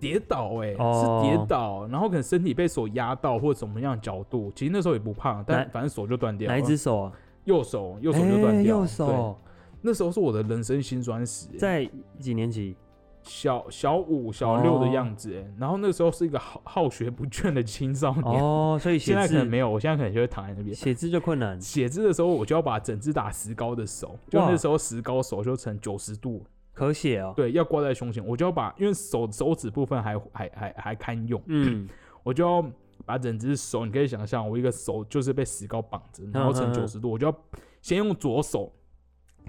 [0.00, 6.56] 跌倒哎、哦是跌倒，然后可能身体被手压到或者怎么样的角度，其实那时候也不胖，但反正手就断掉了。
[6.56, 7.12] 哪一只手啊？
[7.44, 8.86] 右手，右手就断掉了。
[8.86, 9.38] 对，手
[9.82, 12.74] 那时候是我的人生辛酸史、欸，在几年级？
[13.22, 18.42] 小小五、小六的样子、欸，然后那时候是一个好好学不倦的青少年。
[18.42, 20.74] 哦，所以写现在可能字没有，我现在可能就会躺在那边。
[20.74, 27.32] 写字就困难，写字的时候，我就要把整只打石膏的手，就那时候石膏手就成九十度，可写哦。
[27.36, 31.88] 对，要挂在胸前，我就要把，因为手手指部分还还还还堪用，嗯，
[32.22, 32.64] 我就要
[33.04, 36.74] 把整只手，你可以想象，我一个手就是被石膏绑着，然后成嗯嗯嗯。
[36.74, 37.34] 九十度，我就要
[37.82, 38.72] 先用左手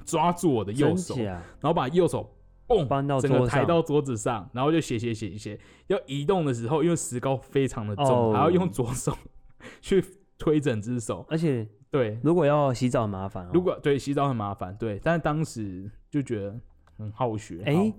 [0.06, 2.30] 抓住我的右手，然后把右手
[2.78, 5.60] 蹦搬到整个桌上，抬到桌子上，然后就写写写写。
[5.88, 9.16] 要移动的时候，因为石膏非常的重，哦还要用左手
[9.82, 10.04] 去
[10.38, 11.26] 推整只手。
[11.30, 13.50] 而且对，如果要洗澡很麻烦哦。
[13.54, 16.56] 如果对洗澡很麻烦，对，但是当时就觉得
[16.98, 17.62] 很好学。
[17.66, 17.94] 哎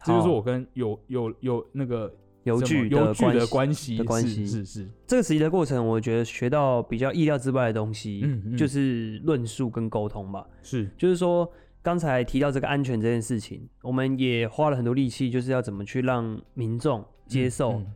[0.00, 2.06] 好，这就是我跟有有有那个
[2.44, 10.46] 什么邮具邮具的关系的关系是是，这个实习的过程，我觉得学到比较意料之外的东西，嗯嗯就是论述跟沟通吧。
[10.62, 11.50] 是就是说，
[11.82, 17.86] 刚才提到这个安全这件事情，我们也花了很多力气，就是要怎么去让民众接受，嗯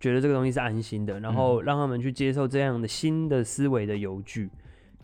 [0.00, 4.48] 觉得这个东西是安心的，然后让他们去接受这样的新的思维的邮具。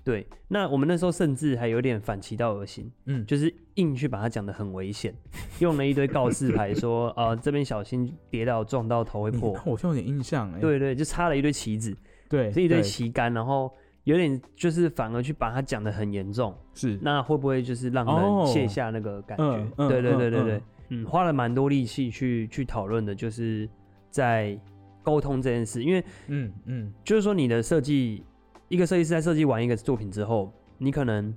[0.05, 5.13] 对，那我们那时候甚至还有点反其道而行，嗯，就是硬去把它讲的很危险，
[5.59, 9.53] 用了一堆告示牌说，呃， 这边小心跌倒撞到头会你破。
[9.55, 10.61] 好像有点印象哎。
[10.61, 11.97] 对对，就插了一堆旗子，
[12.29, 13.73] 对，是一堆旗杆，然后
[14.05, 16.99] 有点就是反而去把它讲的很严重，是。
[17.03, 18.45] 那会不会就是让哦。
[18.45, 19.89] 人卸下那个感觉？
[19.89, 23.69] 对对对对嗯对，嗯，花了蛮多力气去去讨论的，就是
[24.11, 24.59] 在
[25.03, 26.93] 沟通这件事，因为嗯嗯。
[27.03, 28.23] 就是说你的设计，
[28.69, 31.35] 一个设计师在设计完一个作品之后，你可能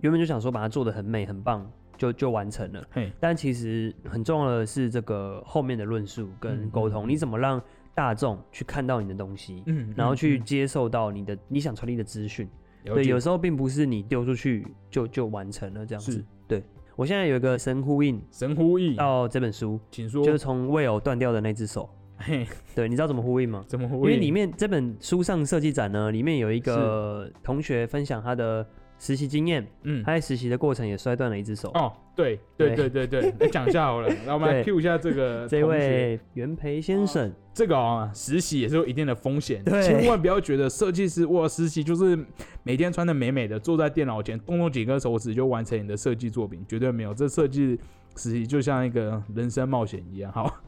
[0.00, 2.84] 原本就想说把它做的很美很棒，就就完成了。
[2.90, 7.62] 嘿，但其实很重要的是这个后面的论述跟嗯沟通，你怎么让
[7.98, 12.48] 大众去看到你的东西，嗯然后去嗯接受到你的你想传递的资讯。
[12.84, 16.24] 对，有时候并不是你丢出去就就完成了这样是子。
[16.46, 16.62] 对
[16.94, 21.90] 我现在有一个神呼应神呼应，到这本书，请说，就是从魏偶断掉的那只手。
[22.18, 23.64] 嘿，对，你知道怎么呼应吗？
[23.66, 24.02] 怎么呼应？
[24.02, 28.64] 因为里面这本书上设计展呢，里面有一个同学分享他的
[28.98, 31.70] 实习经验，嗯他在实习的过程也摔断了一只手。
[31.70, 42.18] 哦，对对对对对，来讲一下好了， 那我们来 Q 一下这个这位袁培先生，这个啊、实习也是有一定的风险，对千万不要觉得设计师哇实习就是
[42.64, 47.14] 每天穿的美美的，坐在电脑前动动几根手指就完成你的设计作品，绝对没有。
[47.14, 47.78] 这设计
[48.16, 50.30] 实习就像一个人生冒险一样。
[50.34, 50.60] 好，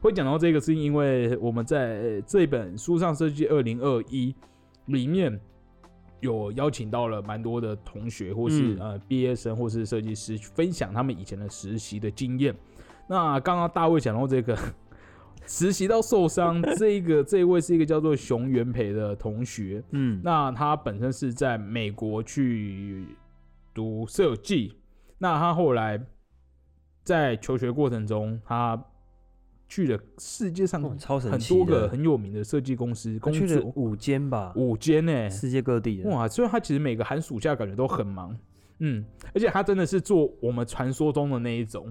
[0.00, 4.32] 会讲到这个是因为我们在呃这本书上设计二零二一
[4.86, 5.40] 里面。
[6.22, 8.78] 有邀请到了蛮多的同学，或是、嗯。
[8.80, 12.54] 呃毕业生，或是设计师，分享他们以前的实习的经验。
[13.08, 14.56] 那刚刚大卫讲到这个
[15.46, 23.04] 实习到受伤， 这一个这一位是一个叫做熊元培的同学，嗯，那他本身是在美国去
[23.74, 24.76] 读设计，
[25.18, 26.00] 那他后来
[27.02, 28.82] 在求学过程中，他
[29.72, 36.10] 去了世界上哦超神很多个很有名的设计公司去了作，五间吧，五间呢、世界各地的。
[36.10, 36.28] 哇！
[36.28, 38.36] 所以他其实每个寒暑假感觉都很忙，
[38.80, 39.02] 嗯，
[39.34, 41.90] 而且他真的是做我们传说中的那一种，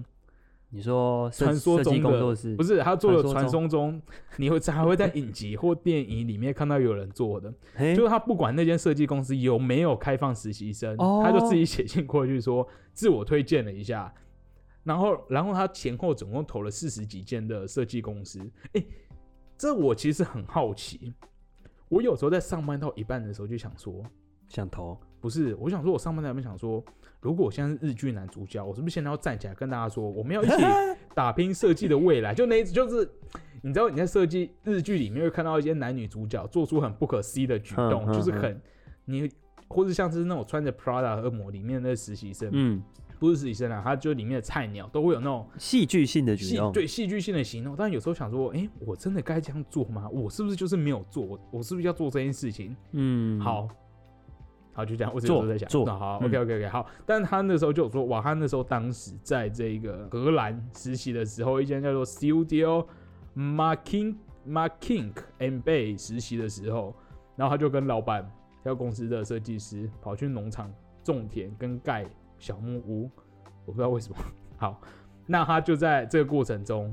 [0.70, 4.00] 你说设传说中的工作室不是他做的传传说说中，
[4.36, 7.52] 你会还会在影集或电影里面看到有人做的，
[7.96, 14.14] 就是他不管那间设计公司有没有开放实习生，哦他就自己写信过去说自我推荐了一下，
[14.84, 18.40] 然后然后他前后总共投了四十几间的设计公司，
[18.72, 18.84] 哎、
[19.56, 21.12] 这我其实很好奇，
[21.88, 24.02] 我有时候在上班到一半的时候就想说，
[24.48, 26.84] 想投，不是，我想说，我上班在那边想说，
[27.20, 30.54] 如果我现在是日剧男主角，我是不是现在要站起来跟大家说，我们要一起
[31.14, 32.34] 打拼设计的未来？
[32.34, 33.08] 就那一就是，
[33.62, 38.60] 你知道你在设计日剧里面会看到一些男女主角做出很不可思议的举动，嗯嗯就是很
[39.04, 39.30] 你，
[39.68, 42.82] 或者像是那种穿着 Prada 恶魔里面的实习生，嗯，
[43.22, 50.08] 不是实习生啊，他就里面的菜鸟都会有那种戏剧性的举动，对戏剧性的行动，但有时候想说，哎、我真的该这样做吗？
[50.10, 51.24] 我是不是就是没有做？
[51.24, 52.76] 我我是不是要做这件事情？
[52.90, 53.68] 嗯，好，
[54.72, 56.84] 好，就这样，我只做是在想，做那好嗯，OK OK OK，好。
[57.06, 62.84] 但他那时候就有说，哇，他那时候当时在这个荷兰实习的时候，一间叫做 Studio
[63.36, 66.92] Marking Marking and Bay 实习的时候，
[67.36, 68.28] 然后他就跟老板
[68.64, 70.68] 还有公司的设计师跑去农场
[71.04, 72.04] 种田跟盖
[72.42, 73.08] 小木屋，
[73.64, 74.16] 我不知道为什么。
[74.56, 74.80] 好，
[75.26, 76.92] 那他就在这个过程中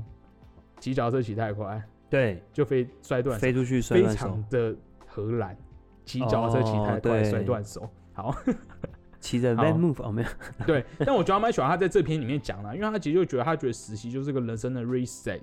[0.78, 4.76] 骑脚踏车骑太快，对，就飞摔断飞出去摔非断手常，的
[5.08, 5.56] 荷兰，
[6.04, 7.90] 骑脚踏车骑太快哦摔断手。
[8.12, 8.32] 好，
[9.18, 10.28] 骑着好 van move 哦，没有，
[10.64, 15.40] 对，但我觉得他蛮喜欢他在这篇里面讲的，因为他其实就觉得他觉得实习就是个人生的 reset，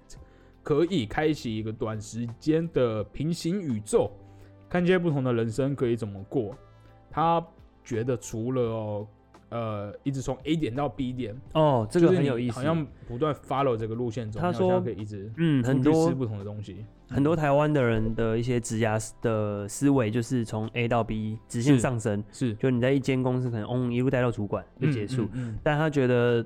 [0.64, 4.10] 可以开启一个短时间的平行宇宙，
[4.70, 6.56] 看见不同的人生可以怎么过。
[7.10, 7.46] 他
[7.84, 9.08] 觉得除了哦，
[9.50, 16.86] 呃，一直从 A 点到 B 点，哦，这个很有意思，好像不断 follow 这个路线中，他说可以一直嗯，很多吃不同的东西。
[17.10, 22.54] 很多台湾的人的一些职涯的思维就是从 A 到 B 直线上升，是。
[22.56, 25.60] 就你在一间公司可能嗯一路带到主管就结束，嗯，嗯。
[25.64, 26.46] 但他觉得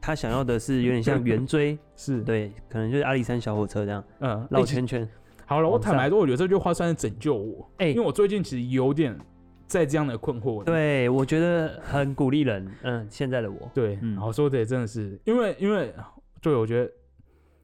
[0.00, 5.08] 他想要的是有点像圆锥， 是，对，可能就是阿里山小火车这样嗯，绕圈圈。
[5.46, 9.16] 好了，我坦白说，我觉得这句话算是拯救我，哎因为我最近其实有点
[9.70, 10.64] 在这样的困惑里。
[10.64, 12.68] 对，我觉得很鼓励人。
[12.82, 15.94] 嗯，现在的我对，嗯然后说的也真的是，因为因为
[16.42, 16.90] 对，我觉得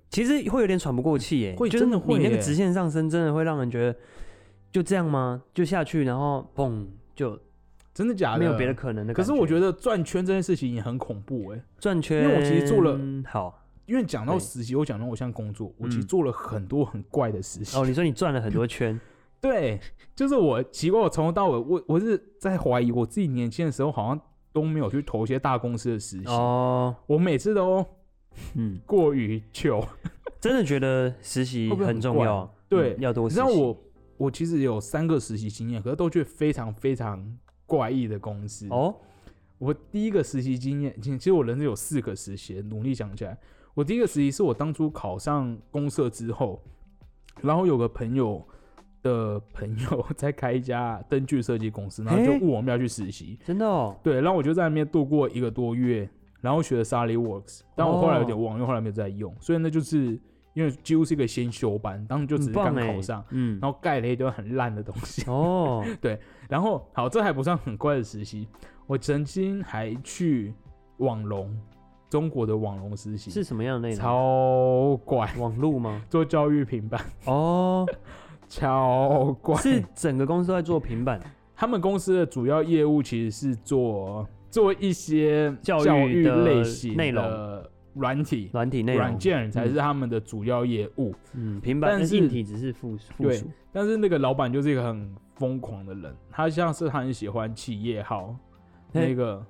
[0.09, 3.99] 其实会有点喘不过气耶，会就是真的会你那个直线上升，真的会让人觉得
[4.71, 5.42] 就这样吗？
[5.53, 7.37] 就下去，然后嘣，就
[7.92, 8.73] 真的假的没有别的。
[8.73, 17.77] 可能的可是我觉得转圈这件事情也很恐怖哎、转圈，因为我其实做了好因为讲到对实习，我讲到我现在工作，我其实嗯做了很多很怪的实习。
[17.77, 19.01] 哦，你说你转了很多圈，
[19.40, 19.81] 对，
[20.14, 24.20] 就是我奇怪，我从头到尾，我我是在怀疑我自己年轻的时候好像
[24.53, 27.85] 都没有去投一些大公司的实习，哦，我每次都
[28.55, 29.85] 嗯，过于求。
[30.38, 33.40] 真的觉得实习很很重怪要，对嗯要多你实习。
[33.40, 33.77] 知道我
[34.16, 38.68] 我其实有三个实习经验，可是都去非常非常怪异的公司。
[38.70, 38.94] 哦，
[39.59, 43.37] 我第一个实习经验，其实我人生有四个实习，努力想起来。
[43.75, 46.62] 我第一个实习是我当初考上公社之后，
[47.40, 48.46] 然后有个朋友
[49.07, 53.38] 的朋友 在开一家灯具设计公司，然后就诶问我们要去实习。
[53.45, 56.09] 真的哦，对，然后我就在那边度过一个多月，
[56.40, 60.19] 然后学了 SolidWorks，但我后来有点哦忘，因为后来没有再用，所以那就是
[60.55, 65.23] 因为几乎是一个先修班，当时就只是刚考上，，嗯，然后盖了一堆很烂的东西。
[65.31, 68.49] 哦， 对然后好，这还不算很怪的实习，
[68.87, 70.55] 我曾经还去
[70.99, 71.55] 网龙，
[72.09, 74.01] 中国的网龙实习，是什么样的内容？
[74.03, 76.03] 超怪，网路吗？
[76.09, 77.87] 做教育平板，哦，
[78.48, 79.56] 超怪。
[79.56, 81.20] 是整个公司都在做平板，
[81.54, 88.50] 他们公司的主要业务其实是做做一些教教育类型内容的软体。
[88.52, 93.46] 软体内容，软件才是他们的主要业务，嗯，平板，但是硬体只是附附对属。
[93.72, 98.35] 但是那个老板就是一个很疯狂的人，他像是他很喜欢企业号
[98.92, 99.44] 那个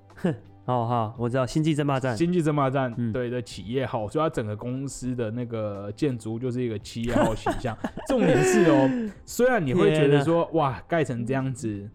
[0.67, 7.77] 哦哈，我知道《星际争霸战》星际争霸战嗯对的企业号，所以他整个公司的那个建筑就是一个企业号形象。
[8.09, 11.89] 重点是哦，虽然你会觉得说哇盖成这样子，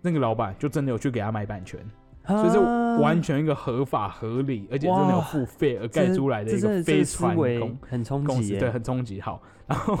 [0.00, 1.80] 那个老板就真的有去给他买版权，
[2.24, 2.58] 所所以是
[3.02, 9.20] 完全一个合法合理，而且真的有付费而盖出来的一个飞船公很冲击，对，很冲击。
[9.20, 9.96] 好，然后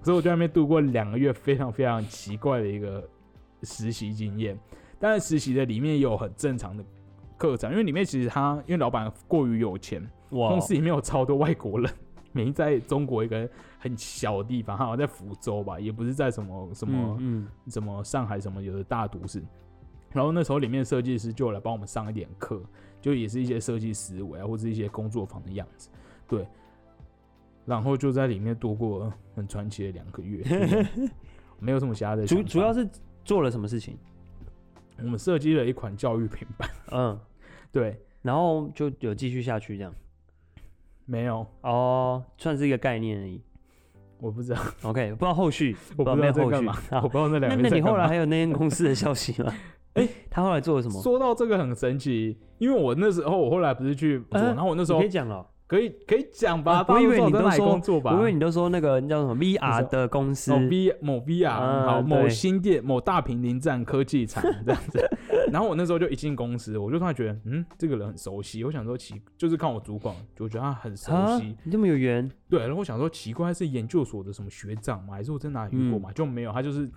[0.00, 3.06] 所以我在那边度过两个月非常非常奇怪的一个
[3.62, 4.58] 实习经验。
[4.98, 6.82] 但是，实习的里面也有很正常的
[7.36, 11.90] 课程，因为里面其实他因为老板过于有钱，公司里面有超多外国人，
[12.32, 19.42] 每在中国一个很小的地方，好像在福州吧，也不是在什么什么、嗯什么上海什么有的大都市。
[20.12, 22.62] 然后那时候里面设计师就来帮我们上一点课，
[23.00, 25.88] 就也是一些设计思维啊，或者一些工作坊的样子，
[26.28, 26.46] 对。
[27.66, 30.44] 然后就在里面度过很传奇的两个月，
[31.58, 32.26] 没有什么其他的。
[32.26, 32.86] 主主要是
[33.24, 33.98] 做了什么事情？
[34.98, 37.18] 我们设计了一款教育平板，嗯，
[37.72, 39.92] 对，然后就有继续下去这样。
[41.06, 43.42] 没有，哦，算是一个概念而已。
[44.18, 46.44] 我不知道，OK，不知道后续， 我不知没有后续。
[46.44, 49.52] 道在干嘛， 我好不知道那两那那你后来还有那间公司的消息吗？
[49.94, 51.02] 哎他后来做了什么？
[51.02, 55.46] 说到这个很神奇，因为我那时候我后来不是去然后我那时候你可以讲了。
[55.74, 60.52] 可以可以讲吧，啊我以为你都说工作吧，我以为你都说那个叫什么 VR 的公司。
[60.52, 65.00] 哦 V 某 VR、啊好某新店某大平林站科技厂这样子，
[65.50, 72.30] 然后我那时候就一进公司，我就突然觉得，嗯，这个人很熟悉，我想说奇，就是看我主管，就觉得他很熟啊悉，，你这么有缘。
[72.48, 75.14] 对，然后我想说奇怪是研究所的什么学长吗？
[75.14, 76.12] 还是我在哪里遇过嘛？
[76.12, 76.88] 就没有，他就是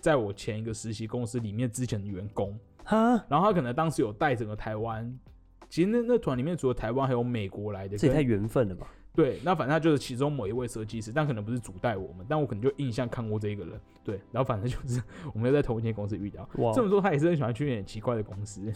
[0.00, 5.18] 在我前一个实习公司里面之前的员工，哈，然后他可能当时有带整个台湾。
[5.72, 8.86] 其实那那团里面除了台湾还有美国来的，跟这也太缘分了吧？
[9.14, 13.80] 对，那反正他就是其中某一位设计师，但可能不是主带我们，但我可能就印象看过这一个人。
[14.04, 16.46] 对，然后反正就是 我们又在同一间公司遇到。
[16.58, 18.70] 哇这么说，他也是很喜欢去一点奇怪的公司。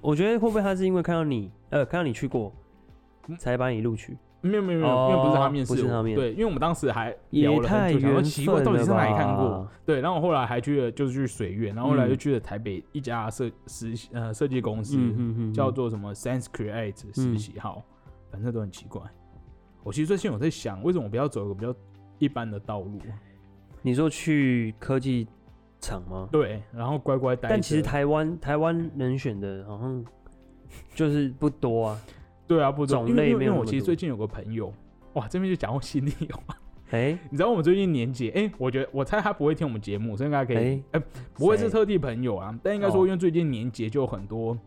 [0.00, 2.50] 我觉得会不会他是因为看到你，呃，看到你去过，
[3.38, 4.16] 才把你录取？
[4.42, 5.74] 没有没有没有，哦因为不是他面试
[6.14, 9.50] 对，因为我们当时还聊了太很久，想说奇怪到底是哪里看过。
[9.50, 9.72] 吧？
[9.84, 14.98] 对，然后我后来还去了，就是去水月，然后后来嗯又去了台北一家设实呃设计公司，
[15.52, 17.82] 叫做什么 Sense Create 实习号，
[18.30, 19.02] 反正都很奇怪。
[19.82, 21.74] 我其实最近我在想，为什么我不要走一个比较
[22.18, 22.98] 一般的道路？
[23.82, 25.26] 你说去科技
[25.80, 26.28] 厂吗？
[26.32, 27.48] 对，然后乖乖待。
[27.48, 30.04] 但其实台湾台湾人选的好像
[30.94, 32.00] 就是不多啊。
[32.50, 34.72] 对啊，不知道种因为因为因为我其实最近有个朋友，
[35.12, 36.36] 哇，这边就讲我心里有。
[36.90, 41.02] 哎你知道我们最近年节，哎、我觉得我猜他不会听我们节目，所以应该可以，哎、哎，
[41.34, 44.58] 不会是特地朋友啊，但应该说哦因为最近年节就有很多，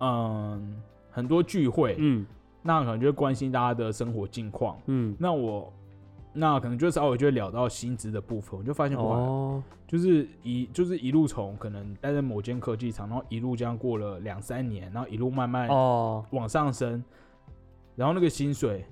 [0.00, 0.82] 嗯，
[1.12, 2.26] 很多聚会，嗯
[2.62, 4.76] 那可能就会关心大家的生活近况。
[4.86, 5.72] 嗯，那我
[6.34, 17.02] 那可能就稍微就会聊到薪资的部分，我就发现哇，哦，就是一就是一路从可能待在某间科技厂，然后一路这样过了两三年，然后一路慢慢哦，往上升，
[17.94, 18.84] 然后那个薪水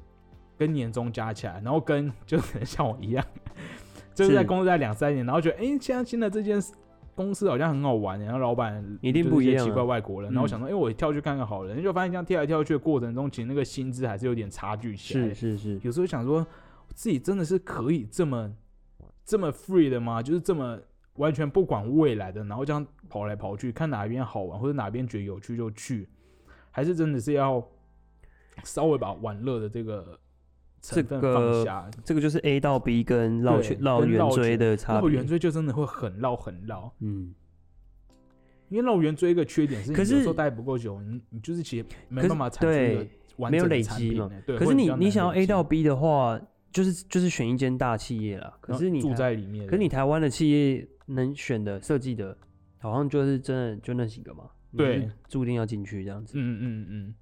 [0.56, 3.24] 跟年终加起来，然后跟就可能像我一样，
[4.14, 6.62] 就是在是公司待两三年，然后觉得哎、诶现在新的这间
[7.14, 15.28] 公司好像很好玩，然后老板一定不一样奇怪外国人，然后我想说，哎、我跳去看看好了，就发现这样跳来跳去的过程中，其实那个薪资还是有点差距起来。
[15.28, 15.34] 是。
[15.34, 16.46] 是是，有时候想说，
[16.94, 18.54] 自己真的是可以这么
[19.24, 20.22] 这么 free 的吗？
[20.22, 20.78] 就是这么
[21.16, 26.08] 完全不管未来的，然后这样跑来跑去，看哪边好玩或者哪边觉得有趣就去，
[26.70, 27.62] 还是真的是要
[28.64, 30.18] 稍微把玩乐的这个
[30.80, 31.90] 成分这个放下？
[32.04, 35.26] 这个就是 A 到 B 跟绕圈绕圆锥的差别绕圆。
[35.26, 37.34] 锥就真的会很绕很绕，嗯，
[38.68, 46.40] 因为绕圆锥一个缺点是，你可是有时候待不够久，你你就是其实没办法产出一个对完整的产累积嘛可是你你想要 A 到 B 的话，
[46.72, 48.56] 就是就是选一间大企业啦。
[48.60, 52.36] 可是你住在里面，可是你台湾的企业能选的设计的，
[52.78, 54.44] 好像就是真的就那几个嘛。
[54.74, 56.32] 对注定要进去这样子。
[56.34, 57.14] 嗯嗯嗯，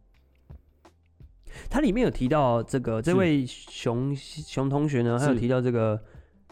[1.68, 6.00] 它里面有提到这个这位熊熊同学呢，他有提到这个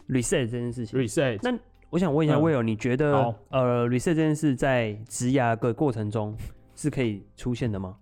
[0.09, 0.99] reset 这件事情。
[0.99, 1.57] reset 那
[1.91, 3.15] 我想问一下嗯 Will，你觉得
[3.51, 6.37] 呃 reset 这件事在职涯的过程中
[6.75, 7.97] 是可以出现的吗？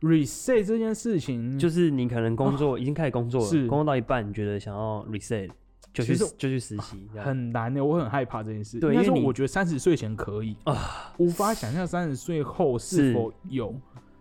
[0.00, 5.50] Reset 这件事情，就是你可能工作、已经开始工作了，是工作到一半，你觉得想要 reset，
[5.92, 8.78] 就去实就去实习，很难的，我很害怕这件事。
[8.78, 13.74] 对因为我觉得三十岁前可以啊，无法想象三十岁后是是否有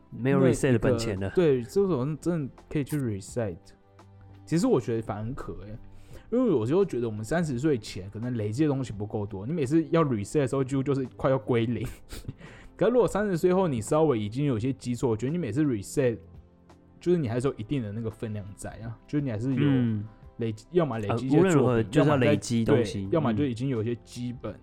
[0.10, 1.30] 没有 reset 的本钱了。
[1.32, 3.56] 对，这种真的可以去 reset。
[4.46, 5.78] 其实我觉得反而很可哎、
[6.32, 11.86] 因为有时候觉得我们三十岁前可能累积的东西不够多，你每次要 reset 的时候，几乎就是快要归零。
[12.78, 16.18] 可是如果三十岁后你稍微已经有些基础，我觉得你每次 reset，
[17.02, 20.06] 就是你还是有一定的那个分量在啊，就是你还是有嗯，
[20.38, 24.56] 累积，要么累积无论如些作品，何就是要么累积对东西要么就嗯已经有一些基本，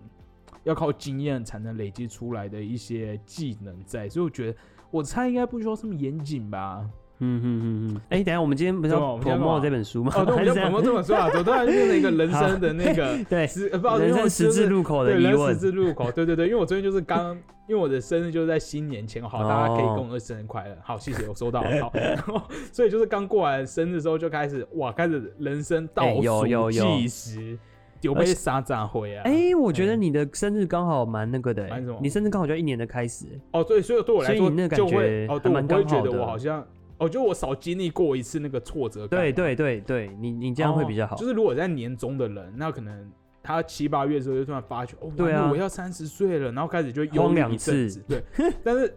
[0.63, 4.57] 要靠经验才能累积出来的一些技能在，所以我觉得
[4.91, 6.89] 我猜应该不需要这么严谨吧。
[7.19, 8.01] 嗯嗯嗯嗯。
[8.09, 10.11] 哎，等下我们今天不是要对啊我们今天干嘛 promo 这本书吗？
[10.15, 13.47] 哦，对，我们就 我们这本书啊，我突然就变成一个人生的那个对
[13.79, 15.53] 不人生十字路路口的疑问。
[15.53, 15.59] 十。
[15.59, 17.33] 字路口，对对对，因为我最近就是刚，
[17.67, 22.41] 因为我的生日就是在新年前，好，大家可以哦跟我说生日快乐，好，谢谢，我收到了，好， 然后
[22.71, 27.57] 所以就是刚过完生日之后就开始哇，开始人生倒数计时，
[28.01, 29.95] 有被沙炸灰啊，哎，我觉得哎。
[29.95, 33.25] 你的生日刚好蛮那个的蛮什么，你生日刚好就一年的开始。
[33.51, 36.63] 哦，对，所以对我来说所以你那个就会感觉哦，对，我会觉得我好像，
[36.97, 41.17] 哦，就我少经历过一次那个挫折感，对对对对，你你这样会比较好哦。
[41.19, 43.11] 就是如果在年终的人，那可能
[43.43, 48.23] 他七八月的时候就突然发觉，哦，对啊我要三十岁了，然后开始就忧慌虑一阵两次子，对。
[48.63, 48.93] 但是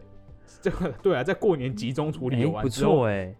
[0.62, 3.34] 这个对啊，在过年集中处理完之后，错哎，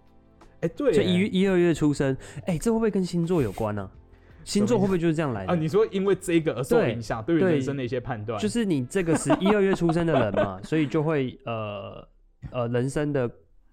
[0.60, 3.90] 哎，对就耶，一一二月出生，哎，这会不会跟星座有关呢？
[4.44, 12.08] 星座会不会就是这样来的啊，你说因为这个而受影响，对于人生的一些判断，就是你这个是一二月出生的人嘛，所以就会呃
[12.50, 13.30] 呃人生的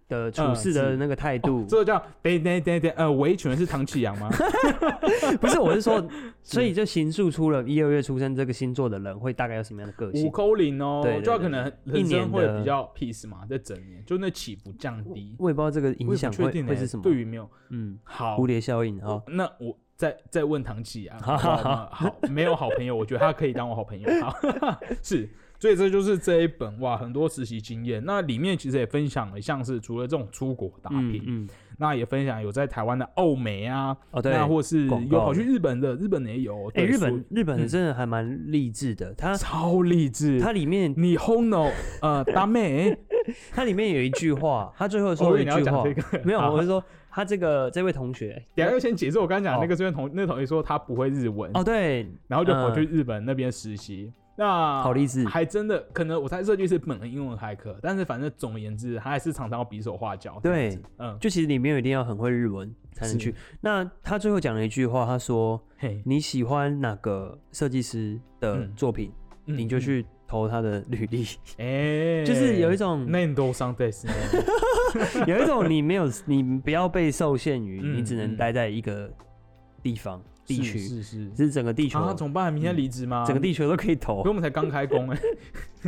[0.08, 4.30] 的处嗯事的那个态度哦，这个叫等等等等，呃，维权是唐启阳吗？
[5.42, 6.06] 不是我是说，
[6.44, 10.32] 所以就形塑出了一二月出生这个星座的人会大概有什么样的个性五性？
[10.32, 15.36] 扣零哦对对，就要可能一年的会比较 peace 嘛，在整年，就那起伏降低。
[15.40, 17.04] 我也不知道这个影响会欸会是什么。
[17.04, 19.22] 对于没有嗯，好蝴蝶效应哈。
[19.28, 24.10] 那我再再问唐启啊，好好不好好，没有好朋友，我觉得他可以当我好朋友。
[24.22, 24.36] 好，
[25.02, 25.28] 是，
[25.66, 28.04] 所以这就是这一本哇，很多实习经验。
[28.06, 31.50] 那里面其实也分享了，像是除了这种出国打拼，嗯嗯，
[31.80, 36.68] 那也分享有在台湾的欧美啊，哦对，那或是有跑去日本的，日本的也有。
[36.76, 41.72] 哎，对日本日本真的还蛮励志的，它超励志，它里面你 hono
[42.04, 42.96] 呃大妹，
[43.52, 45.84] 它 里面有一句话，它最后我 说一句话
[46.24, 54.14] 没有， 我是说他这个这位同学，等下要先解释我刚刚讲哦那个这位同那个同学说他不会日文，哦对，然后就跑去嗯日本那边实习。
[54.36, 55.26] 那好励志。
[55.26, 60.40] 还真的可能我猜设计师本人英文还可，但是反正总而言之，他还是常常要比手画脚。
[60.44, 63.34] 对，嗯，就其实你没有一定要很会日文才能去。
[63.62, 69.12] 那他最后讲了一句话，他说嘿，你喜欢哪个设计师的嗯作品，
[69.46, 69.58] 嗯。
[69.58, 71.24] 你就，去投他的履历，
[71.58, 74.08] 哎， 就是有一种那都上对是，
[75.28, 78.38] 有一种你没有你不要被受限于，嗯你只能嗯。
[78.38, 79.10] 待在一个
[79.84, 82.54] 地方地区，是是是整个地球啊，怎么办？
[82.54, 83.24] 明天离职吗？
[83.26, 84.30] 整个地球都可以投因为。
[84.30, 85.20] 我们才刚开工哎、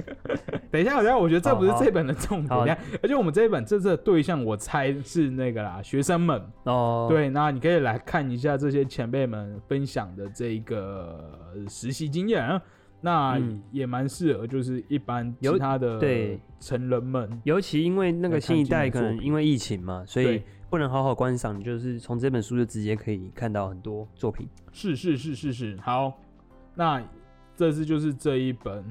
[0.72, 2.78] 等一下，等一下，我觉得这不是这本的重点。
[3.02, 6.42] 而且我们这一本这次的对象，我猜是那个啦，学生们。
[6.64, 12.62] 哦，对，那你可以来看一下这些前辈们分享的这个实习经验啊，
[13.02, 17.30] 那嗯也蛮适合，就是一般其他的对成人们。
[17.44, 24.48] 尤其因为那个新一代可能因为疫情嘛，所以对不能好好观赏，你就是从这本书就直接可以看到很多作品。
[24.72, 26.14] 是是是是是，好，
[26.76, 27.02] 那
[27.56, 28.84] 这次就是这一本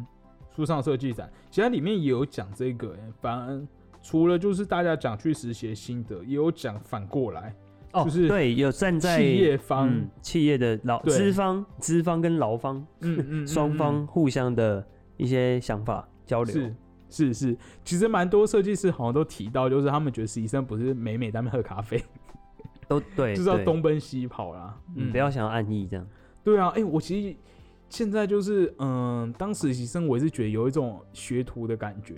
[0.54, 3.62] 书上设计展，其实它里面也有讲这个、欸，反而
[4.02, 7.54] 除了就是大家讲去实习心得，也有讲反过来，
[7.92, 14.82] 哦，就是对，有站在企业方，嗯企业的劳资方、资方跟劳方嗯嗯嗯 双嗯方互相的
[15.18, 16.54] 一些想法交流。
[16.54, 16.74] 是
[17.08, 22.02] 是是，其实蛮多设计师好像都提到，就是他们觉得实习生不是美美在那边喝咖啡，
[22.88, 24.78] 都对， 就是要东奔西跑啦。
[24.94, 26.06] 嗯，不要想要安逸这样。
[26.42, 27.36] 对啊，哎、我其实
[27.88, 32.14] 现在就是，嗯，当实习生，我也是觉得有一种学徒的感觉，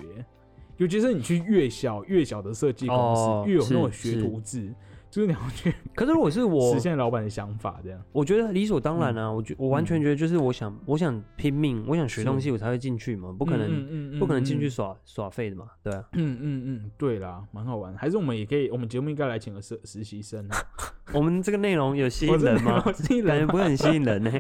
[0.77, 4.73] 尤其是你去越小越小的设计公司，哦越有那种学徒制，
[5.11, 8.01] 就是你要去 可是如果是我实，现老板的想法，这样。
[8.13, 9.31] 我觉得理所当然啊。
[9.31, 16.05] 我觉我完全嗯觉得就是我想我想拼命，我想学东西，我才会进去嘛，不可能不可能进去嗯耍耍废的嘛，对啊。
[16.13, 17.95] 嗯嗯嗯，对啦，蛮好玩。
[17.97, 20.57] 还是我们也可以，我们节目应该来请个实实习生啊，
[21.15, 22.83] 我们这个内容有吸引人吗？
[22.93, 24.31] 吸引人不会很吸引人呢。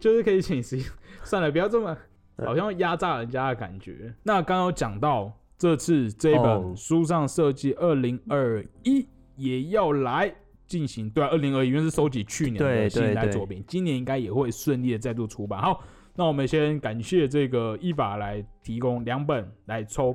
[0.00, 0.90] 就是可以请实习，
[1.22, 1.96] 算了，不要这么
[2.44, 4.14] 好像压榨人家的感觉。
[4.22, 9.06] 那刚刚有讲到这次这本书上设计二零二一
[9.38, 10.34] 也要来
[10.66, 15.62] 进行，对啊，二零二一因为是收集去年的新一代作品，今年应该也会顺利的再度出版。
[15.62, 15.82] 好，
[16.14, 20.14] 那我们先感谢这个一法来提供两本来抽。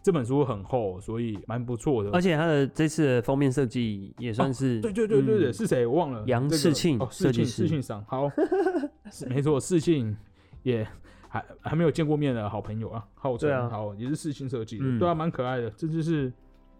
[0.00, 2.10] 这本书很厚，所以蛮不错的。
[2.12, 6.20] 而且它的这次的封面设计也算是、对对对对对，嗯是谁我忘了？
[6.20, 8.30] 这个杨世庆设计师世庆赏好，
[9.10, 10.16] 是没错，世庆
[10.62, 10.86] 也
[11.28, 15.68] 还还没有见过面的好朋友啊，号称对啊好也是世庆设计的，嗯对啊，蛮可爱的。
[15.70, 16.32] 这就是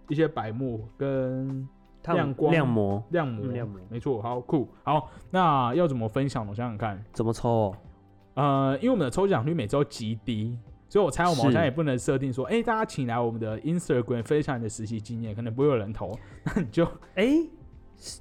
[0.09, 1.69] 一些白墨跟
[2.05, 4.69] 亮光亮膜亮膜，嗯亮膜没错，好酷。
[4.83, 6.51] 好，那要怎么分享呢？
[6.51, 7.77] 我想想看，怎么抽、哦？
[8.35, 10.57] 呃，因为我们的抽奖率每周极低，
[10.89, 16.85] 所以我猜我们好像也不能设定说，哎、大家请来我们的 Instagram 分享你的实习经验，可能不会有人投，那你就、
[17.17, 17.27] 哎、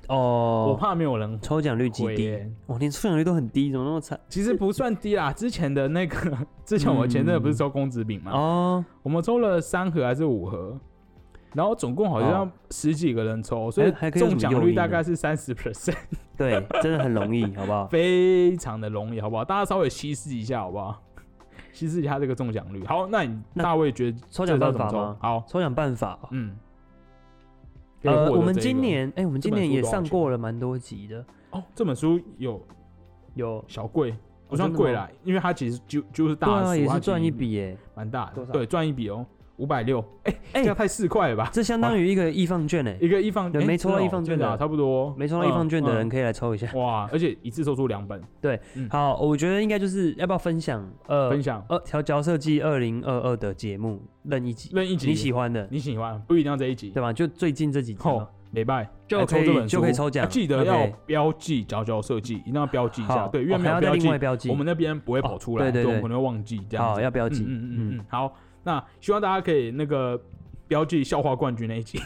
[0.10, 2.36] 我哦，怕没有人抽奖率极低
[2.66, 4.20] 我，哦，连抽奖率都很低，怎么那么惨？
[4.28, 6.36] 其实不算低啦，之前的那个，
[6.66, 10.78] 之前我们前阵子不是抽公子饼嘛，哦，我们抽了三盒还是五盒，
[11.58, 12.52] 然后总共好像哦。
[12.70, 15.96] 十几个人抽，所以中奖率大概是三十 percent，
[16.38, 17.88] 对，真的很容易， 好不好？
[17.88, 19.44] 非常的容易，好不好？
[19.44, 21.02] 大家稍微稀释一下，好不好？
[21.74, 22.86] 稀释一下这个中奖率。
[22.86, 25.18] 好，那你那大卫觉得抽奖办法吗？
[25.20, 26.56] 好，抽奖办法哦，嗯，
[28.04, 32.62] 呃，我们今年，哎、我们今年也上过了蛮多集的，哦，这本书有
[33.34, 33.66] 有。
[33.68, 34.16] 小贵，
[34.48, 38.46] 不算贵啦，因为它其实就就是大书，也它赚一笔耶，蛮大的。
[38.48, 39.26] 对，赚一笔哦，
[39.58, 41.50] 五百六，哎，哎这样太四块了吧？
[41.52, 44.58] 这相当于一个易放券哎，一个易放，对哎没抽到易放券的。
[44.58, 46.10] 差不多，没抽到易放券的人嗯。
[46.10, 46.68] 可以来抽一下。
[46.74, 51.64] 嗯哇，而且一次抽出两本，对好，我觉得应该就是要不要分享呃分享。
[51.70, 55.08] 呃调教设计二零二二的节目任一集，任一集。
[55.08, 55.68] 你喜欢的。
[55.72, 57.12] 你喜欢，不一定要这一集，对吧？
[57.12, 58.88] 就最近这几集后嘛，没拜。
[59.08, 65.84] 就可以来抽这本就可以抽奖啊记得要标记佼佼设计，一定要标记一下，对，因为哦还要再没有标记，另外标记，我们那边不会跑出来，哦对对。
[65.84, 67.02] 对我们可能会忘记这样好子。
[67.02, 68.34] 要标记，嗯嗯嗯嗯，好，
[68.68, 70.22] 那希望大家可以那个
[70.68, 71.98] 标记笑话冠军那一集，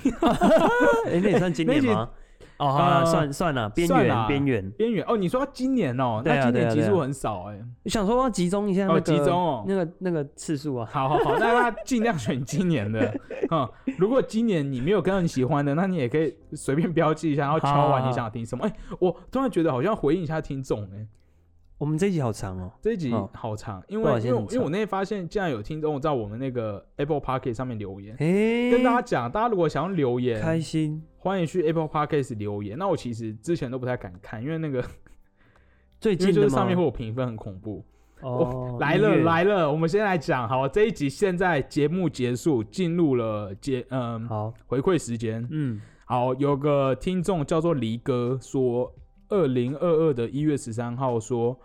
[1.10, 2.08] 哎，那也算今年吗？
[2.60, 4.72] 哦，好啦呃算算了，边缘边缘。
[4.78, 10.88] 边缘哦，你说今年哦，那今年集数很少哎，想说要集中一下那哦集中哦那个那个次数啊。
[10.92, 13.12] 好好好，那他尽量选今年的，
[13.50, 18.64] 嗯，如果今年你没有跟到你喜欢的，那你也可以随便标记一下，然后敲完你想听什么。
[18.68, 21.08] 哎、我突然觉得好像回应一下听众，哎，
[21.82, 23.28] 我们这一集好长哦，这一集哦。
[23.34, 31.02] 好长，因为因为因为我那天发现竟然有听众在我们那个 Apple Podcast 上面留言，哎，跟大家讲，大家如果想要留言，开心。
[31.18, 32.78] 欢迎去 Apple Podcast 留言。
[32.78, 34.86] 那我其实之前都不太敢看，因为那个
[36.00, 37.84] 最近就是上面会有评分很恐怖。
[38.22, 45.48] 哦，来了，来了，我们先来讲，好，这一集现在节目结束，进入了节嗯好，回馈时间。
[45.50, 48.94] 嗯，好，有个听众叫做黎哥说，
[49.30, 51.60] 二零二二的一月十三号说，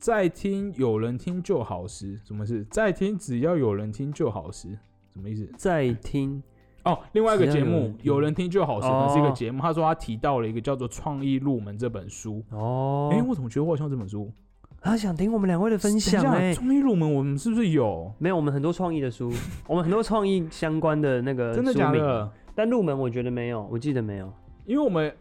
[0.00, 2.64] 在听有人听就好时，什么事？
[2.70, 4.70] 在听只要有人听就好时，
[5.12, 5.46] 什么意思？
[5.58, 6.42] 在听
[6.84, 9.60] 哦，另外一个节目有人听就好时，是一个哦节目。
[9.60, 12.42] 他说他提到了一个叫做《创意入门》这本书。
[12.50, 14.32] 哦，哎、我怎么觉得我好像有这本书？
[14.80, 18.10] 他想听我们两位的分享哎，创意入门》我们是不是有？
[18.16, 19.30] 没有，我们很多创意的书，
[19.68, 22.32] 我们很多创意相关的那个真的假的？
[22.54, 24.32] 但入门我觉得没有，我记得没有，
[24.64, 25.14] 因为我们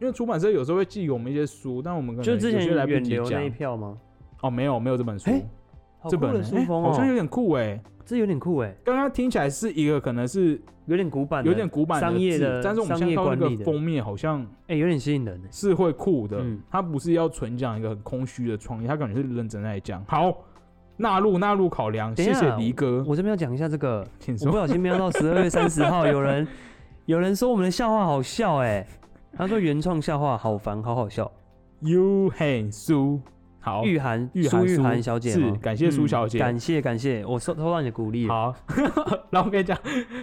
[0.00, 3.50] 因为出版社有时候会寄给我们一些书，但我们可能就之前远流那一。
[3.50, 3.96] 票吗？
[4.42, 5.42] 哦，没有没有这本书，哎
[5.98, 7.80] 好酷这本书封哦，好像有点酷哎。
[8.06, 20.02] 这有点酷哎，刚刚听起来是一个可能是有点古板的，有点古板字商业的但是我们商现在看到那管理的个封面好像哎，有点吸引人哎，是会酷的，嗯它不是要纯讲一个很空虚的创意，它感觉是认真在讲。
[20.08, 20.34] 好，
[20.96, 24.02] 纳入纳入考量，谢等一下谢黎哥，我这边要讲一下这个。
[24.46, 26.48] 我不小心瞄到十二月三十号，有人
[27.04, 28.86] 有人说我们的笑话好笑哎，
[29.36, 31.30] 他说原创笑话好烦，好好笑。
[31.80, 33.20] You Han 苏，
[33.60, 38.26] 好，玉涵，玉涵苏苏玉涵小姐是吗感谢苏小姐嗯感谢感谢，我收收到你的鼓励。
[38.26, 38.52] 好，
[39.30, 39.78] 然后我跟你讲，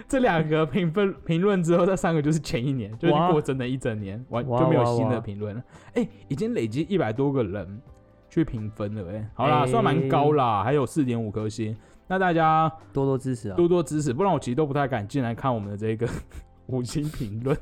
[0.06, 5.62] 这两个评分评论之后，这三个就是前一年，就是哇过整整一整年，完就没有新的哇评论了。
[5.94, 7.80] 哎、已经累积一百多个人
[8.28, 11.74] 去评分了、哎，好啦，哎算蛮高啦，还有四点五颗星。
[12.08, 13.56] 那大家多多支持啊！
[13.56, 16.06] 多多支持，不然我其实都不太敢进来看我们的这个
[16.66, 17.56] 五星评论，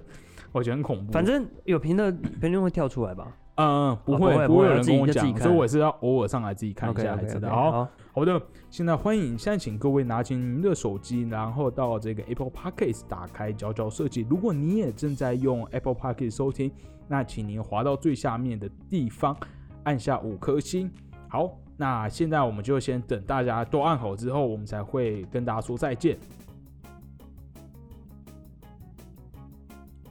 [0.54, 1.12] 我觉得很恐怖。
[1.12, 3.26] 反正有评论 评论会跳出来吧
[3.56, 7.50] 嗯，不哦会、不会有人跟我讲，所以我是要偶尔上来自己看一下知道。
[7.50, 14.26] 好，好，好的，现在欢迎，现在请各位拿起您的手机，然后到这个 Apple Podcast 打开角角设计。
[14.28, 16.72] 如果你也正在用 Apple Podcast 收听，
[17.06, 19.36] 那请您滑到最下面的地方，
[19.84, 20.90] 按下五颗星。
[21.28, 26.18] 好，那现在我们就先等大家都按好之后，我们才会跟大家说再见。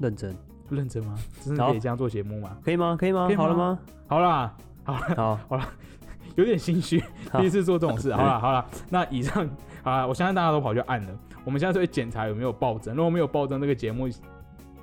[0.03, 0.35] 认真
[0.69, 1.17] 认真吗？
[1.41, 2.57] 真的好可以这样做节目吗？
[2.61, 2.97] 可以吗？
[2.99, 3.55] 可以吗好了？
[3.55, 4.53] 吗好了吗？
[4.83, 5.59] 好啦，好，
[6.35, 7.01] 有点心虚，
[7.37, 8.13] 第一次做这种事。
[8.13, 9.49] 好了好了，那以上
[9.81, 11.19] 好了，我相信大家都跑去按了。
[11.45, 14.09] 我们现在就会检查有没有暴增，如果没有暴增，这个节目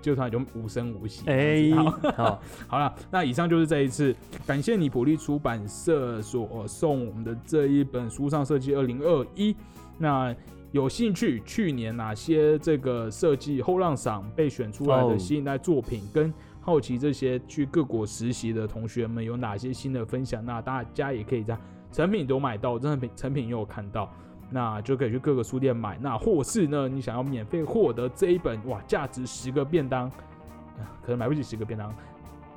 [0.01, 1.29] 就算就无声无息。
[1.29, 4.17] 哎好，好， 好了，那以上就是这一次，
[4.47, 9.53] 感谢你普利出版社所送我们的这一本《书上设计二零二一》。
[9.99, 10.35] 那
[10.73, 21.59] 有兴趣去年哪些这个设计后浪赏被选出来的新一代作品，跟好奇这些去各国实习的同学们有哪些新的分享，那大家也可以在
[21.91, 24.09] 成品都买到，真的品成品也有看到。
[24.53, 30.11] 那就可以去各个书店买，那或是呢，你想要免费获得这一本哇，价值十个便当，
[31.03, 31.95] 可能买不起十个便当，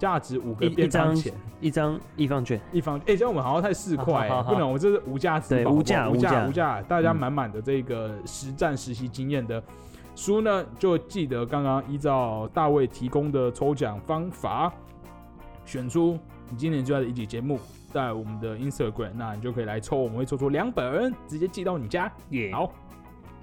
[0.04, 4.54] 价值五个一一张便当钱，一张一方券，一方，哎、这样我们好像太市侩、欸，好好好。
[4.54, 6.48] 不能，我这是无价之宝，对无价无价无价。
[6.48, 7.16] 无价，大家嗯。
[7.16, 9.64] 满满的这个实战实习经验的
[10.14, 14.74] 书呢，就记得刚刚依照大卫提供的抽奖方法，
[15.64, 17.58] 选出你今年最爱的一集节目，
[17.94, 22.12] 在我们的 Instagram，那你就可以来抽，我们会抽出两本，直接寄到你家。
[22.32, 22.70] 耶、好，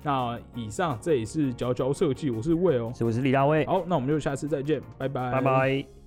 [0.03, 2.93] 那以上这也是佼佼设计，我是魏哦。
[2.95, 6.00] 所以我是李大卫，好，那我们就下次再见，拜拜，拜拜。